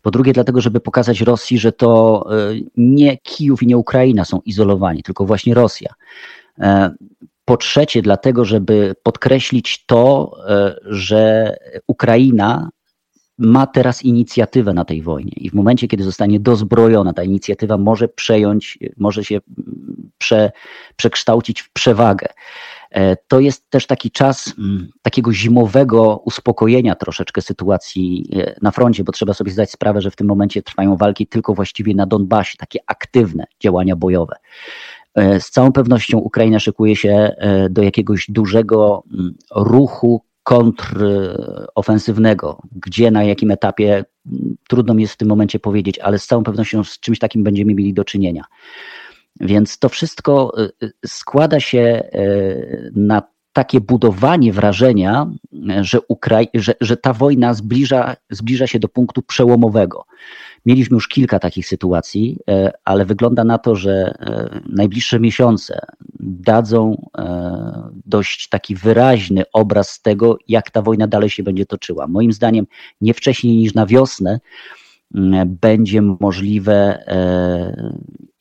Po 0.02 0.12
drugie, 0.12 0.34
dlatego, 0.34 0.62
żeby 0.62 0.80
pokazać 0.80 1.22
Rosji, 1.22 1.60
że 1.60 1.72
to 1.72 2.26
e, 2.32 2.54
nie 2.78 3.18
Kijów 3.18 3.64
i 3.64 3.68
nie 3.68 3.78
Ukraina 3.78 4.26
są 4.26 4.40
izolowani, 4.46 5.04
tylko 5.04 5.26
właśnie 5.26 5.54
Rosja. 5.54 5.94
E, 6.60 6.92
po 7.46 7.58
trzecie, 7.58 8.02
dlatego, 8.02 8.46
żeby 8.46 8.96
podkreślić 9.04 9.86
to, 9.86 10.36
że 10.86 11.56
Ukraina 11.88 12.70
ma 13.40 13.68
teraz 13.68 14.04
inicjatywę 14.04 14.74
na 14.74 14.86
tej 14.86 15.02
wojnie 15.02 15.32
i 15.36 15.50
w 15.50 15.54
momencie, 15.54 15.88
kiedy 15.88 16.04
zostanie 16.04 16.40
dozbrojona, 16.40 17.14
ta 17.14 17.24
inicjatywa 17.24 17.78
może 17.78 18.08
przejąć, 18.08 18.80
może 18.98 19.24
się 19.24 19.40
prze, 20.18 20.52
przekształcić 20.96 21.62
w 21.62 21.72
przewagę. 21.72 22.28
E, 22.92 23.16
to 23.16 23.40
jest 23.40 23.70
też 23.70 23.88
taki 23.88 24.12
czas 24.12 24.54
mm, 24.60 24.90
takiego 25.02 25.34
zimowego 25.34 26.22
uspokojenia 26.26 26.96
troszeczkę 26.96 27.42
sytuacji 27.42 28.30
e, 28.36 28.56
na 28.62 28.72
froncie, 28.72 29.04
bo 29.04 29.12
trzeba 29.12 29.34
sobie 29.34 29.52
zdać 29.52 29.72
sprawę, 29.72 30.02
że 30.02 30.12
w 30.12 30.16
tym 30.16 30.28
momencie 30.28 30.62
trwają 30.62 30.98
walki 30.98 31.28
tylko 31.28 31.54
właściwie 31.54 31.96
na 31.96 32.06
Donbasie, 32.06 32.58
takie 32.58 32.80
aktywne 32.88 33.46
działania 33.60 33.96
bojowe. 33.96 34.36
E, 35.16 35.40
z 35.40 35.50
całą 35.50 35.72
pewnością 35.72 36.18
Ukraina 36.18 36.60
szykuje 36.60 36.96
się 36.96 37.36
do 37.70 37.84
jakiegoś 37.84 38.26
dużego 38.30 39.04
mm, 39.14 39.36
ruchu 39.56 40.22
kontrofensywnego, 40.44 42.62
gdzie, 42.72 43.12
na 43.12 43.24
jakim 43.24 43.52
etapie, 43.52 44.06
trudno 44.68 44.94
mi 44.94 45.02
jest 45.02 45.14
w 45.14 45.18
tym 45.18 45.28
momencie 45.28 45.60
powiedzieć, 45.60 46.00
ale 46.00 46.20
z 46.20 46.28
całą 46.28 46.44
pewnością 46.44 46.84
z 46.84 47.00
czymś 47.00 47.20
takim 47.20 47.44
będziemy 47.44 47.76
mieli 47.76 47.94
do 47.94 48.04
czynienia. 48.04 48.44
Więc 49.40 49.80
to 49.80 49.90
wszystko 49.90 50.54
y, 50.60 50.72
y, 50.84 50.92
składa 51.06 51.60
się 51.60 52.10
y, 52.16 52.92
na 52.96 53.22
takie 53.54 53.82
budowanie 53.82 54.54
wrażenia, 54.54 55.32
że, 55.82 56.00
Ukrai 56.08 56.48
że, 56.54 56.74
że 56.82 56.98
ta 56.98 57.14
wojna 57.14 57.54
zbliża, 57.54 58.16
zbliża 58.30 58.68
się 58.68 58.80
do 58.80 58.88
punktu 58.88 59.22
przełomowego. 59.22 60.06
Mieliśmy 60.66 60.96
już 60.96 61.08
kilka 61.08 61.40
takich 61.40 61.68
sytuacji, 61.68 62.40
e, 62.50 62.72
ale 62.86 63.06
wygląda 63.06 63.44
na 63.44 63.58
to, 63.58 63.76
że 63.76 63.92
e, 63.92 64.60
najbliższe 64.70 65.20
miesiące 65.20 65.80
dadzą 66.20 67.10
e, 67.18 67.90
dość 68.06 68.50
taki 68.50 68.76
wyraźny 68.76 69.44
obraz 69.54 70.02
tego, 70.02 70.38
jak 70.48 70.72
ta 70.72 70.82
wojna 70.82 71.08
dalej 71.08 71.30
się 71.30 71.44
będzie 71.44 71.66
toczyła. 71.66 72.08
Moim 72.08 72.32
zdaniem 72.32 72.68
nie 73.02 73.14
wcześniej 73.14 73.58
niż 73.58 73.74
na 73.74 73.86
wiosnę 73.86 74.40
będzie 75.46 76.02
możliwe 76.02 77.04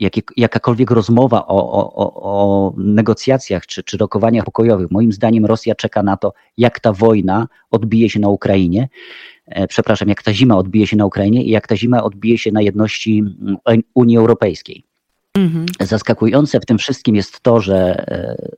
jakie, 0.01 0.23
jakakolwiek 0.37 0.91
rozmowa 0.91 1.47
o, 1.47 1.73
o, 1.73 2.13
o 2.23 2.75
negocjacjach 2.77 3.67
czy, 3.67 3.83
czy 3.83 3.97
rokowaniach 3.97 4.45
pokojowych. 4.45 4.91
Moim 4.91 5.13
zdaniem 5.13 5.47
Rosja 5.47 5.75
czeka 5.75 6.03
na 6.03 6.17
to, 6.17 6.33
jak 6.57 6.81
ta 6.81 6.93
wojna 6.93 7.49
odbije 7.71 8.11
się 8.11 8.21
na 8.21 8.29
Ukrainie. 8.29 8.89
E, 9.47 9.67
przepraszam, 9.67 10.09
jak 10.09 10.23
ta 10.23 10.33
zima 10.33 10.57
odbije 10.57 10.87
się 10.87 10.97
na 10.97 11.07
Ukrainie 11.07 11.45
i 11.45 11.51
jak 11.51 11.67
ta 11.67 11.77
zima 11.77 12.03
odbije 12.03 12.39
się 12.39 12.53
na 12.53 12.63
jedności 12.63 13.25
Unii 13.95 14.17
Europejskiej. 14.17 14.88
Mhm. 15.39 15.67
Zaskakujące 15.81 16.61
w 16.61 16.67
tym 16.67 16.79
wszystkim 16.79 17.17
jest 17.17 17.41
to, 17.41 17.61
że, 17.61 18.07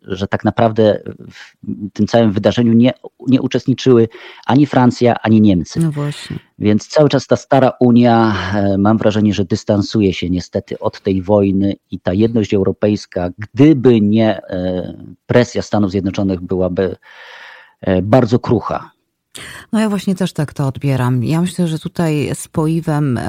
że 0.02 0.28
tak 0.28 0.44
naprawdę 0.44 1.00
w 1.30 1.56
tym 1.92 2.06
całym 2.06 2.32
wydarzeniu 2.32 2.72
nie, 2.72 2.92
nie 3.26 3.40
uczestniczyły 3.40 4.08
ani 4.46 4.66
Francja, 4.66 5.14
ani 5.22 5.40
Niemcy. 5.40 5.80
No 5.80 5.90
właśnie. 5.90 6.38
Więc 6.58 6.88
cały 6.88 7.08
czas 7.08 7.26
ta 7.26 7.36
stara 7.36 7.72
Unia, 7.80 8.34
mam 8.78 8.98
wrażenie, 8.98 9.34
że 9.34 9.44
dystansuje 9.44 10.12
się 10.12 10.30
niestety 10.30 10.78
od 10.78 11.00
tej 11.00 11.22
wojny 11.22 11.74
i 11.90 12.00
ta 12.00 12.12
jedność 12.12 12.54
europejska, 12.54 13.30
gdyby 13.38 14.00
nie 14.00 14.40
presja 15.26 15.62
Stanów 15.62 15.90
Zjednoczonych, 15.90 16.40
byłaby 16.40 16.96
bardzo 18.02 18.38
krucha. 18.38 18.90
No 19.72 19.80
ja 19.80 19.88
właśnie 19.88 20.14
też 20.14 20.32
tak 20.32 20.54
to 20.54 20.66
odbieram. 20.66 21.24
Ja 21.24 21.40
myślę, 21.40 21.68
że 21.68 21.78
tutaj 21.78 22.30
spoiwem 22.34 23.20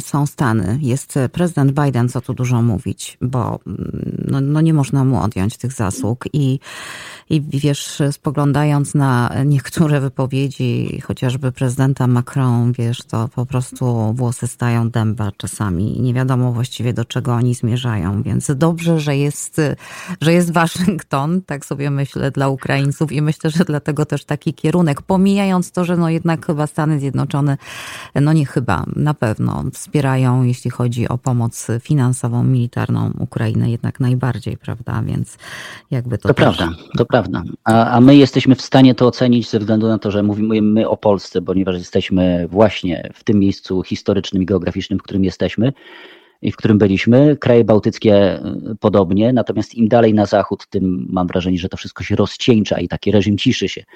są 0.00 0.26
Stany. 0.26 0.78
Jest 0.80 1.14
prezydent 1.32 1.72
Biden, 1.72 2.08
co 2.08 2.20
tu 2.20 2.34
dużo 2.34 2.62
mówić, 2.62 3.18
bo 3.20 3.60
mm, 3.66 4.24
no, 4.28 4.40
no 4.40 4.60
nie 4.60 4.74
można 4.74 5.04
mu 5.04 5.22
odjąć 5.22 5.56
tych 5.56 5.72
zasług 5.72 6.24
i 6.32 6.60
i 7.30 7.42
wiesz, 7.42 8.02
spoglądając 8.12 8.94
na 8.94 9.30
niektóre 9.44 10.00
wypowiedzi, 10.00 11.00
chociażby 11.04 11.52
prezydenta 11.52 12.06
Macron, 12.06 12.72
wiesz, 12.72 12.98
to 13.02 13.28
po 13.28 13.46
prostu 13.46 14.12
włosy 14.14 14.46
stają 14.46 14.90
dęba 14.90 15.32
czasami 15.36 15.98
i 15.98 16.00
nie 16.00 16.14
wiadomo 16.14 16.52
właściwie 16.52 16.92
do 16.92 17.04
czego 17.04 17.32
oni 17.32 17.54
zmierzają. 17.54 18.22
Więc 18.22 18.50
dobrze, 18.54 19.00
że 19.00 19.16
jest, 19.16 19.60
że 20.20 20.32
jest 20.32 20.52
Waszyngton, 20.52 21.42
tak 21.42 21.64
sobie 21.64 21.90
myślę, 21.90 22.30
dla 22.30 22.48
Ukraińców 22.48 23.12
i 23.12 23.22
myślę, 23.22 23.50
że 23.50 23.64
dlatego 23.64 24.06
też 24.06 24.24
taki 24.24 24.54
kierunek, 24.54 25.02
pomijając 25.36 25.72
to, 25.72 25.84
że 25.84 25.96
no 25.96 26.10
jednak 26.10 26.46
chyba 26.46 26.66
Stany 26.66 27.00
Zjednoczone, 27.00 27.56
no 28.14 28.32
nie 28.32 28.46
chyba, 28.46 28.84
na 28.96 29.14
pewno 29.14 29.64
wspierają, 29.72 30.42
jeśli 30.42 30.70
chodzi 30.70 31.08
o 31.08 31.18
pomoc 31.18 31.66
finansową, 31.80 32.44
militarną 32.44 33.10
Ukrainę 33.18 33.70
jednak 33.70 34.00
najbardziej, 34.00 34.56
prawda? 34.56 35.02
Więc 35.06 35.38
jakby 35.90 36.18
to. 36.18 36.28
To 36.28 36.34
też... 36.34 36.44
prawda, 36.44 36.76
to 36.98 37.06
prawda. 37.06 37.42
A, 37.64 37.90
a, 37.90 38.00
my 38.00 38.16
jesteśmy 38.16 38.54
w 38.54 38.62
stanie 38.62 38.94
to 38.94 39.06
ocenić 39.06 39.50
ze 39.50 39.58
względu 39.58 39.88
na 39.88 39.98
to, 39.98 40.10
że 40.10 40.22
mówimy 40.22 40.62
my 40.62 40.88
o 40.88 40.96
Polsce, 40.96 41.42
ponieważ 41.42 41.76
jesteśmy 41.76 42.48
właśnie 42.50 43.10
w 43.14 43.24
tym 43.24 43.38
miejscu 43.38 43.82
historycznym 43.82 44.42
i 44.42 44.46
geograficznym, 44.46 44.98
w 44.98 45.02
którym 45.02 45.24
jesteśmy 45.24 45.72
i 46.42 46.52
w 46.52 46.56
którym 46.56 46.78
byliśmy. 46.78 47.36
Kraje 47.36 47.64
bałtyckie 47.64 48.38
y, 48.72 48.76
podobnie, 48.80 49.32
natomiast 49.32 49.74
im 49.74 49.88
dalej 49.88 50.14
na 50.14 50.26
zachód, 50.26 50.66
tym 50.70 51.06
mam 51.10 51.26
wrażenie, 51.26 51.58
że 51.58 51.68
to 51.68 51.76
wszystko 51.76 52.04
się 52.04 52.16
rozcieńcza 52.16 52.80
i 52.80 52.88
taki 52.88 53.10
reżim 53.10 53.38
ciszy 53.38 53.68
się 53.68 53.80
e, 53.80 53.86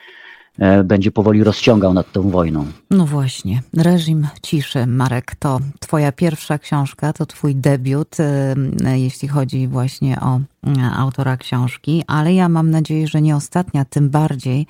będzie 0.85 1.11
powoli 1.11 1.45
rozciągał 1.45 1.95
nad 1.95 2.13
tą 2.13 2.31
wojną. 2.31 2.67
No 2.91 3.07
właśnie, 3.07 3.63
reżim 3.77 4.29
ciszy, 4.43 4.87
Marek, 4.87 5.35
to 5.39 5.61
twoja 5.81 6.13
pierwsza 6.13 6.59
książka, 6.59 7.13
to 7.13 7.27
twój 7.27 7.55
debiut, 7.55 8.21
y, 8.21 8.25
jeśli 8.99 9.29
chodzi 9.29 9.69
właśnie 9.69 10.21
o 10.21 10.41
autora 10.97 11.37
książki, 11.37 12.05
ale 12.07 12.35
ja 12.35 12.49
mam 12.49 12.71
nadzieję, 12.71 13.09
że 13.09 13.23
nie 13.23 13.37
ostatnia, 13.37 13.85
tym 13.85 14.11
bardziej 14.11 14.67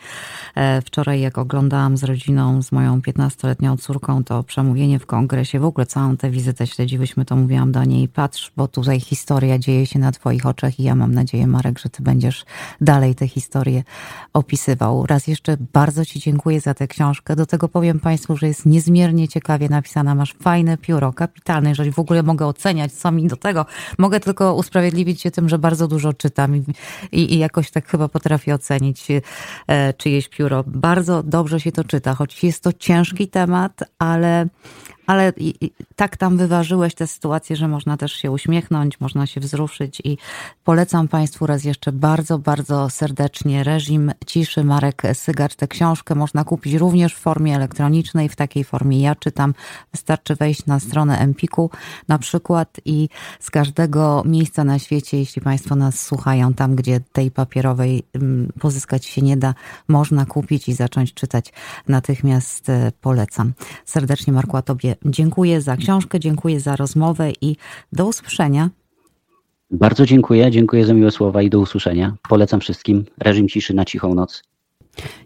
e, 0.55 0.83
wczoraj 0.83 1.20
jak 1.20 1.38
oglądałam 1.38 1.96
z 1.96 2.05
rodziną, 2.05 2.62
z 2.62 2.72
moją 2.72 3.00
15-letnią 3.00 3.76
córką 3.76 4.24
to 4.24 4.42
przemówienie 4.42 4.98
w 4.98 5.07
kongresie, 5.07 5.61
w 5.61 5.64
ogóle 5.64 5.87
całą 5.87 6.16
tę 6.16 6.31
wizytę 6.31 6.66
śledziłyśmy, 6.66 7.24
to 7.24 7.37
mówiłam 7.37 7.72
do 7.72 7.85
niej, 7.85 8.09
patrz, 8.09 8.53
bo 8.57 8.68
tutaj 8.68 9.00
historia 9.00 9.59
dzieje 9.59 9.87
się 9.87 9.98
na 9.98 10.12
twoich 10.12 10.46
oczach 10.46 10.81
i 10.81 10.83
ja 10.83 10.94
mam 10.94 11.14
nadzieję, 11.14 11.46
Marek, 11.46 11.79
że 11.79 11.88
ty 11.88 12.03
będziesz 12.03 12.44
dalej 12.81 13.14
tę 13.14 13.29
historię 13.29 13.83
opisywał. 14.33 15.07
Raz 15.07 15.26
jeszcze 15.26 15.57
bardzo 15.72 16.05
ci 16.05 16.20
dziękuję 16.20 16.61
za 16.61 16.74
tę 16.74 16.88
książkę, 16.88 17.37
do 17.37 17.46
tego 17.46 17.68
powiem 17.68 18.00
państwu, 18.00 18.37
że 18.37 18.46
jest 18.46 18.66
niezmiernie 18.66 19.29
ciekawie 19.29 19.68
napisana, 19.68 20.14
masz 20.14 20.35
fajne 20.42 20.79
pióro, 20.79 21.12
kapitalne, 21.12 21.68
jeżeli 21.68 21.92
w 21.92 21.98
ogóle 21.98 22.22
mogę 22.22 22.46
oceniać, 22.46 22.92
co 22.92 23.12
mi 23.12 23.29
do 23.29 23.37
tego, 23.37 23.66
mogę 23.98 24.20
tylko 24.20 24.55
usprawiedliwić 24.55 25.22
się 25.22 25.31
tym, 25.31 25.48
że 25.48 25.59
bardzo 25.59 25.79
bardzo 25.80 25.94
dużo 25.94 26.12
czytam 26.12 26.56
i, 26.56 26.64
i, 27.12 27.34
i 27.34 27.38
jakoś 27.38 27.70
tak 27.70 27.88
chyba 27.88 28.08
potrafię 28.08 28.54
ocenić 28.54 29.06
e, 29.66 29.92
czyjeś 29.92 30.28
pióro. 30.28 30.64
Bardzo 30.66 31.22
dobrze 31.22 31.60
się 31.60 31.72
to 31.72 31.84
czyta, 31.84 32.14
choć 32.14 32.44
jest 32.44 32.62
to 32.62 32.72
ciężki 32.72 33.28
temat, 33.28 33.80
ale 33.98 34.46
ale 35.10 35.32
i, 35.36 35.64
i, 35.64 35.70
tak 35.96 36.16
tam 36.16 36.36
wyważyłeś 36.36 36.94
tę 36.94 37.06
sytuację, 37.06 37.56
że 37.56 37.68
można 37.68 37.96
też 37.96 38.12
się 38.12 38.30
uśmiechnąć, 38.30 39.00
można 39.00 39.26
się 39.26 39.40
wzruszyć 39.40 40.02
i 40.04 40.18
polecam 40.64 41.08
Państwu 41.08 41.46
raz 41.46 41.64
jeszcze 41.64 41.92
bardzo, 41.92 42.38
bardzo 42.38 42.90
serdecznie 42.90 43.64
Reżim 43.64 44.12
Ciszy 44.26 44.64
Marek 44.64 45.02
Sygacz. 45.12 45.54
Tę 45.54 45.68
książkę 45.68 46.14
można 46.14 46.44
kupić 46.44 46.74
również 46.74 47.14
w 47.14 47.18
formie 47.18 47.56
elektronicznej, 47.56 48.28
w 48.28 48.36
takiej 48.36 48.64
formie 48.64 49.00
ja 49.00 49.14
czytam. 49.14 49.54
Wystarczy 49.92 50.36
wejść 50.36 50.66
na 50.66 50.80
stronę 50.80 51.18
Empiku 51.18 51.70
na 52.08 52.18
przykład 52.18 52.80
i 52.84 53.08
z 53.40 53.50
każdego 53.50 54.22
miejsca 54.26 54.64
na 54.64 54.78
świecie, 54.78 55.18
jeśli 55.18 55.42
Państwo 55.42 55.76
nas 55.76 56.00
słuchają, 56.00 56.54
tam 56.54 56.76
gdzie 56.76 57.00
tej 57.12 57.30
papierowej 57.30 58.02
mm, 58.14 58.52
pozyskać 58.60 59.06
się 59.06 59.22
nie 59.22 59.36
da, 59.36 59.54
można 59.88 60.26
kupić 60.26 60.68
i 60.68 60.72
zacząć 60.72 61.14
czytać. 61.14 61.52
Natychmiast 61.88 62.68
e, 62.68 62.92
polecam. 63.00 63.52
Serdecznie 63.84 64.32
Marku, 64.32 64.56
a 64.56 64.62
Tobie 64.62 64.99
dziękuję 65.04 65.60
za 65.60 65.76
książkę, 65.76 66.20
dziękuję 66.20 66.60
za 66.60 66.76
rozmowę 66.76 67.32
i 67.40 67.56
do 67.92 68.06
usłyszenia. 68.06 68.70
Bardzo 69.70 70.06
dziękuję, 70.06 70.50
dziękuję 70.50 70.86
za 70.86 70.94
miłe 70.94 71.10
słowa 71.10 71.42
i 71.42 71.50
do 71.50 71.60
usłyszenia. 71.60 72.16
Polecam 72.28 72.60
wszystkim 72.60 73.04
reżim 73.18 73.48
ciszy 73.48 73.74
na 73.74 73.84
cichą 73.84 74.14
noc. 74.14 74.42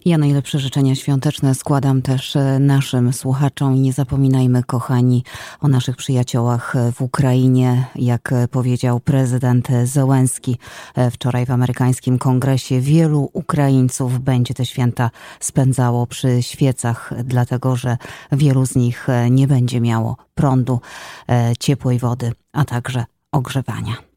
Ja 0.05 0.19
najlepsze 0.19 0.59
życzenia 0.59 0.95
świąteczne 0.95 1.55
składam 1.55 2.03
też 2.03 2.37
e, 2.37 2.59
naszym 2.59 3.13
słuchaczom 3.13 3.77
i 3.77 3.81
nie 3.81 3.93
zapominajmy, 3.93 4.63
kochani, 4.63 5.25
o 5.61 5.69
naszych 5.69 5.97
przyjaciołach 5.97 6.75
w 6.93 7.03
Ukrainie. 7.03 7.87
Jak 7.97 8.35
powiedział 8.51 9.01
prezydent 9.01 9.69
Zełenski 9.85 10.59
e, 10.95 11.11
wczoraj 11.11 11.47
w 11.47 11.51
amerykańskim 11.51 12.19
kongresie, 12.19 12.81
wielu 12.81 13.31
Ukraińców 13.33 14.21
będzie 14.21 14.55
te 14.55 14.67
święta 14.67 15.11
spędzało 15.41 16.07
przy 16.07 16.43
świecach, 16.43 17.13
dlatego 17.25 17.77
że 17.77 17.97
wielu 18.33 18.67
z 18.67 18.75
nich 18.77 19.09
e, 19.09 19.31
nie 19.31 19.49
będzie 19.49 19.81
miało 19.81 20.17
prądu, 20.35 20.81
ciepłej 21.61 21.99
wody, 21.99 22.33
a 22.53 22.65
także 22.65 23.05
ogrzewania. 23.33 24.14